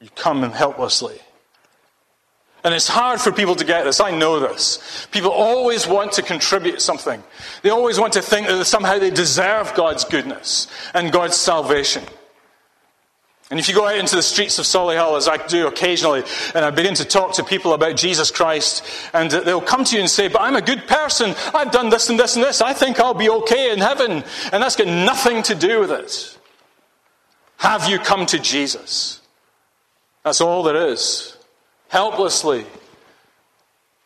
You 0.00 0.08
come 0.16 0.42
in 0.42 0.50
helplessly. 0.50 1.20
And 2.64 2.74
it's 2.74 2.88
hard 2.88 3.20
for 3.20 3.30
people 3.30 3.54
to 3.54 3.64
get 3.64 3.84
this. 3.84 4.00
I 4.00 4.10
know 4.10 4.40
this. 4.40 5.06
People 5.12 5.30
always 5.30 5.86
want 5.86 6.10
to 6.14 6.22
contribute 6.22 6.82
something. 6.82 7.22
They 7.62 7.70
always 7.70 8.00
want 8.00 8.14
to 8.14 8.22
think 8.22 8.48
that 8.48 8.64
somehow 8.64 8.98
they 8.98 9.10
deserve 9.10 9.72
God's 9.76 10.04
goodness 10.04 10.66
and 10.94 11.12
God's 11.12 11.36
salvation. 11.36 12.02
And 13.50 13.58
if 13.58 13.68
you 13.68 13.74
go 13.74 13.86
out 13.86 13.98
into 13.98 14.14
the 14.14 14.22
streets 14.22 14.60
of 14.60 14.64
Solihull, 14.64 15.16
as 15.16 15.26
I 15.26 15.44
do 15.48 15.66
occasionally, 15.66 16.22
and 16.54 16.64
I 16.64 16.70
begin 16.70 16.94
to 16.94 17.04
talk 17.04 17.34
to 17.34 17.44
people 17.44 17.74
about 17.74 17.96
Jesus 17.96 18.30
Christ, 18.30 18.84
and 19.12 19.28
they'll 19.28 19.60
come 19.60 19.82
to 19.84 19.96
you 19.96 20.00
and 20.00 20.08
say, 20.08 20.28
But 20.28 20.42
I'm 20.42 20.54
a 20.54 20.62
good 20.62 20.86
person. 20.86 21.34
I've 21.52 21.72
done 21.72 21.90
this 21.90 22.08
and 22.08 22.18
this 22.18 22.36
and 22.36 22.44
this. 22.44 22.60
I 22.60 22.72
think 22.72 23.00
I'll 23.00 23.12
be 23.12 23.28
okay 23.28 23.72
in 23.72 23.80
heaven. 23.80 24.22
And 24.52 24.62
that's 24.62 24.76
got 24.76 24.86
nothing 24.86 25.42
to 25.44 25.56
do 25.56 25.80
with 25.80 25.90
it. 25.90 26.38
Have 27.56 27.88
you 27.88 27.98
come 27.98 28.24
to 28.26 28.38
Jesus? 28.38 29.20
That's 30.22 30.40
all 30.40 30.62
there 30.62 30.88
is 30.88 31.36
helplessly, 31.88 32.64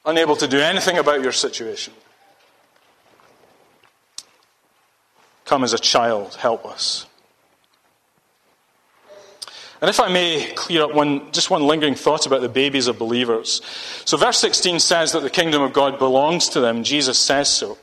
unable 0.07 0.37
to 0.37 0.49
do 0.49 0.59
anything 0.59 0.97
about 0.97 1.23
your 1.23 1.33
situation. 1.33 1.93
Come 5.45 5.63
as 5.63 5.75
a 5.75 5.79
child, 5.79 6.35
helpless. 6.37 7.07
And 9.85 9.91
if 9.91 10.01
I 10.01 10.09
may 10.09 10.51
clear 10.55 10.85
up 10.85 10.95
one, 10.95 11.31
just 11.31 11.51
one 11.51 11.67
lingering 11.67 11.95
thought 11.95 12.25
about 12.25 12.41
the 12.41 12.49
babies 12.49 12.87
of 12.87 12.99
believers. 12.99 13.61
So, 14.07 14.17
verse 14.17 14.39
16 14.39 14.81
says 14.81 15.13
that 15.13 15.21
the 15.21 15.29
kingdom 15.29 15.61
of 15.61 15.75
God 15.75 15.99
belongs 15.99 16.49
to 16.49 16.61
them. 16.61 16.85
Jesus 16.85 17.19
says 17.19 17.51
so. 17.51 17.77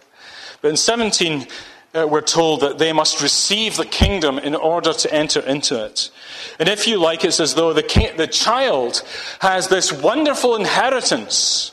But 0.64 0.70
in 0.70 0.78
17, 0.78 1.46
uh, 1.94 2.08
we're 2.10 2.22
told 2.22 2.62
that 2.62 2.80
they 2.80 2.92
must 2.92 3.22
receive 3.22 3.78
the 3.78 3.86
kingdom 3.86 4.40
in 4.40 4.56
order 4.56 4.94
to 4.94 5.14
enter 5.14 5.42
into 5.42 5.86
it. 5.86 6.10
And 6.58 6.68
if 6.68 6.88
you 6.88 6.98
like, 6.98 7.24
it's 7.24 7.40
as 7.40 7.54
though 7.54 7.72
the, 7.72 8.14
the 8.18 8.26
child 8.26 9.04
has 9.38 9.68
this 9.68 9.94
wonderful 9.94 10.56
inheritance 10.56 11.72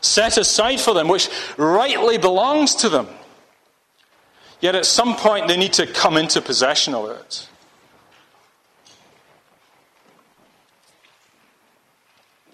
set 0.00 0.38
aside 0.38 0.80
for 0.80 0.92
them, 0.92 1.06
which 1.06 1.28
rightly 1.56 2.18
belongs 2.18 2.74
to 2.74 2.88
them. 2.88 3.06
Yet 4.60 4.74
at 4.74 4.86
some 4.86 5.14
point 5.14 5.46
they 5.46 5.56
need 5.56 5.74
to 5.74 5.86
come 5.86 6.16
into 6.16 6.42
possession 6.42 6.94
of 6.94 7.08
it. 7.10 7.46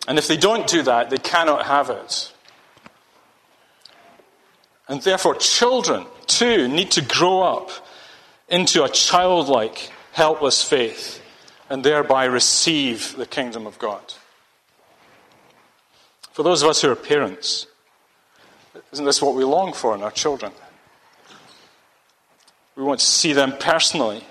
And 0.08 0.18
if 0.18 0.26
they 0.26 0.38
don't 0.38 0.66
do 0.66 0.82
that, 0.84 1.10
they 1.10 1.18
cannot 1.18 1.66
have 1.66 1.90
it. 1.90 2.32
And 4.88 5.02
therefore, 5.02 5.34
children, 5.34 6.06
too, 6.26 6.66
need 6.66 6.90
to 6.92 7.02
grow 7.02 7.42
up 7.42 7.70
into 8.48 8.84
a 8.84 8.88
childlike, 8.88 9.92
helpless 10.12 10.62
faith 10.62 11.22
and 11.68 11.84
thereby 11.84 12.24
receive 12.24 13.16
the 13.16 13.26
kingdom 13.26 13.66
of 13.66 13.78
God. 13.78 14.14
For 16.32 16.42
those 16.42 16.62
of 16.62 16.70
us 16.70 16.80
who 16.80 16.90
are 16.90 16.96
parents, 16.96 17.66
isn't 18.92 19.04
this 19.04 19.20
what 19.20 19.34
we 19.34 19.44
long 19.44 19.74
for 19.74 19.94
in 19.94 20.02
our 20.02 20.10
children? 20.10 20.52
We 22.76 22.82
want 22.82 23.00
to 23.00 23.06
see 23.06 23.34
them 23.34 23.52
personally 23.60 24.24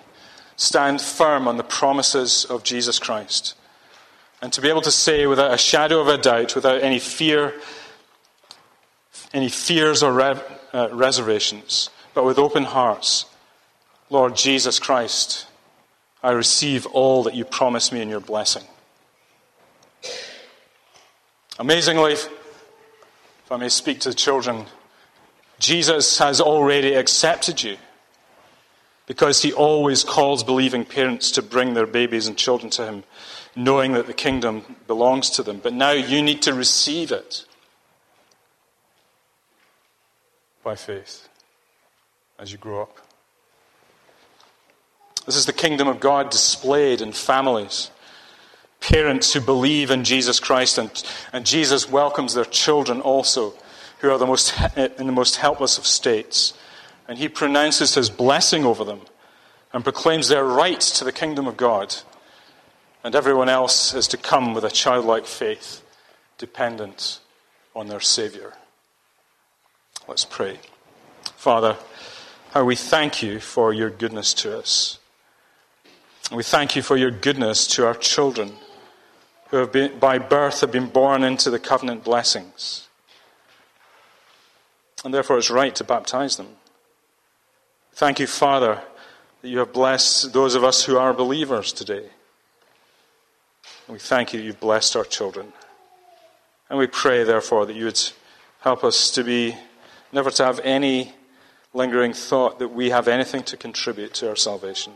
stand 0.56 1.02
firm 1.02 1.48
on 1.48 1.58
the 1.58 1.63
promises 1.63 2.46
of 2.46 2.63
Jesus 2.63 2.98
Christ. 2.98 3.54
And 4.41 4.54
to 4.54 4.62
be 4.62 4.69
able 4.69 4.82
to 4.82 4.91
say 4.91 5.26
without 5.26 5.54
a 5.54 5.58
shadow 5.58 6.00
of 6.00 6.08
a 6.08 6.17
doubt, 6.17 6.56
without 6.56 6.82
any 6.84 7.00
fear, 7.00 7.54
any 9.34 9.50
fears 9.50 10.04
or 10.04 10.13
re- 10.13 10.41
uh, 10.73 10.89
reservations, 10.91 11.89
but 12.13 12.23
with 12.23 12.38
open 12.38 12.63
hearts, 12.63 13.26
Lord 14.10 14.36
Jesus 14.36 14.80
Christ, 14.80 15.47
I 16.23 16.32
receive 16.32 16.86
all 16.88 17.23
that 17.23 17.36
you 17.36 17.45
promise 17.45 17.91
me 17.91 18.02
in 18.02 18.10
your 18.10 18.19
blessing. 18.19 18.63
Amazingly, 21.60 22.13
if 22.13 22.30
I 23.50 23.58
may 23.58 23.69
speak 23.69 24.00
to 24.02 24.10
the 24.10 24.15
children, 24.15 24.65
Jesus 25.60 26.19
has 26.19 26.39
already 26.39 26.93
accepted 26.93 27.63
you 27.63 27.78
because 29.08 29.41
he 29.41 29.54
always 29.54 30.04
calls 30.04 30.43
believing 30.43 30.86
parents 30.86 31.32
to 31.32 31.41
bring 31.41 31.73
their 31.73 31.88
babies 31.88 32.28
and 32.28 32.38
children 32.38 32.69
to 32.71 32.86
him, 32.86 33.04
knowing 33.58 33.93
that 33.93 34.06
the 34.06 34.13
kingdom 34.13 34.78
belongs 34.86 35.32
to 35.32 35.43
them. 35.43 35.60
But 35.62 35.74
now 35.74 35.91
you 35.91 36.22
need 36.22 36.43
to 36.43 36.54
receive 36.54 37.12
it 37.12 37.46
by 40.63 40.76
faith 40.76 41.28
as 42.38 42.52
you 42.52 42.58
grow 42.58 42.84
up. 42.84 42.98
This 45.26 45.36
is 45.36 45.46
the 45.46 45.54
kingdom 45.54 45.88
of 45.88 46.00
God 46.00 46.30
displayed 46.30 47.02
in 47.02 47.12
families. 47.12 47.89
Parents 48.80 49.34
who 49.34 49.41
believe 49.41 49.89
in 49.89 50.04
Jesus 50.04 50.39
Christ, 50.39 50.78
and, 50.78 51.04
and 51.34 51.46
Jesus 51.46 51.89
welcomes 51.89 52.36
their 52.36 52.46
children 52.46 53.02
also, 53.02 53.54
who 54.00 54.12
are 54.12 54.20
the 54.20 54.28
most, 54.28 54.54
in 54.78 55.08
the 55.08 55.12
most 55.12 55.38
helpless 55.38 55.78
of 55.78 55.88
states. 55.88 56.54
And 57.08 57.17
he 57.17 57.28
pronounces 57.28 57.96
his 57.96 58.10
blessing 58.10 58.65
over 58.65 58.84
them 58.84 59.02
and 59.74 59.84
proclaims 59.84 60.28
their 60.28 60.46
right 60.46 60.80
to 60.80 61.04
the 61.04 61.12
kingdom 61.12 61.48
of 61.48 61.58
God. 61.58 61.96
And 63.08 63.15
everyone 63.15 63.48
else 63.48 63.93
is 63.93 64.06
to 64.10 64.17
come 64.17 64.54
with 64.54 64.65
a 64.65 64.70
childlike 64.70 65.28
faith, 65.28 65.82
dependent 66.38 67.22
on 67.74 67.88
their 67.88 68.02
Savior. 68.02 68.52
Let's 70.10 70.26
pray. 70.26 70.60
Father, 71.24 71.78
how 72.52 72.65
we 72.65 72.76
thank 72.76 73.24
you 73.24 73.39
for 73.39 73.72
your 73.72 73.89
goodness 73.89 74.34
to 74.34 74.60
us. 74.60 75.00
We 76.34 76.43
thank 76.43 76.76
you 76.76 76.82
for 76.82 76.98
your 76.98 77.10
goodness 77.10 77.65
to 77.67 77.88
our 77.88 77.93
children 77.93 78.56
who 79.52 79.56
have 79.56 79.72
been, 79.72 79.98
by 80.00 80.17
birth 80.20 80.60
have 80.60 80.74
been 80.74 80.89
born 80.89 81.24
into 81.24 81.50
the 81.50 81.60
covenant 81.60 82.04
blessings. 82.04 82.89
And 85.06 85.13
therefore 85.13 85.38
it's 85.38 85.50
right 85.50 85.74
to 85.76 85.86
baptize 85.86 86.36
them. 86.36 86.58
Thank 87.93 88.20
you, 88.20 88.28
Father, 88.28 88.82
that 89.41 89.48
you 89.48 89.60
have 89.60 89.72
blessed 89.72 90.34
those 90.34 90.56
of 90.56 90.65
us 90.65 90.84
who 90.84 90.98
are 90.98 91.13
believers 91.13 91.72
today. 91.72 92.10
And 93.88 93.93
we 93.93 94.00
thank 94.00 94.34
you 94.34 94.39
that 94.39 94.45
you've 94.45 94.60
blessed 94.60 94.95
our 94.95 95.06
children. 95.06 95.54
And 96.69 96.78
we 96.78 96.88
pray, 96.88 97.23
therefore, 97.23 97.65
that 97.65 97.76
you 97.76 97.86
would 97.86 98.02
help 98.60 98.84
us 98.84 99.12
to 99.12 99.23
be, 99.23 99.56
never 100.12 100.30
to 100.32 100.43
have 100.43 100.60
any 100.60 101.13
lingering 101.73 102.13
thought 102.13 102.60
that 102.60 102.69
we 102.69 102.89
have 102.89 103.08
anything 103.08 103.43
to 103.43 103.56
contribute 103.56 104.13
to 104.15 104.28
our 104.30 104.36
salvation, 104.36 104.93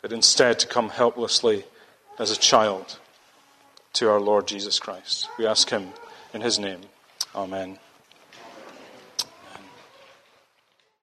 but 0.00 0.12
instead 0.12 0.58
to 0.58 0.66
come 0.66 0.88
helplessly 0.88 1.64
as 2.18 2.30
a 2.30 2.36
child 2.36 2.98
to 3.92 4.08
our 4.08 4.20
Lord 4.20 4.48
Jesus 4.48 4.78
Christ. 4.78 5.28
We 5.38 5.46
ask 5.46 5.70
him 5.70 5.90
in 6.32 6.40
his 6.40 6.58
name. 6.58 6.80
Amen. 7.34 7.78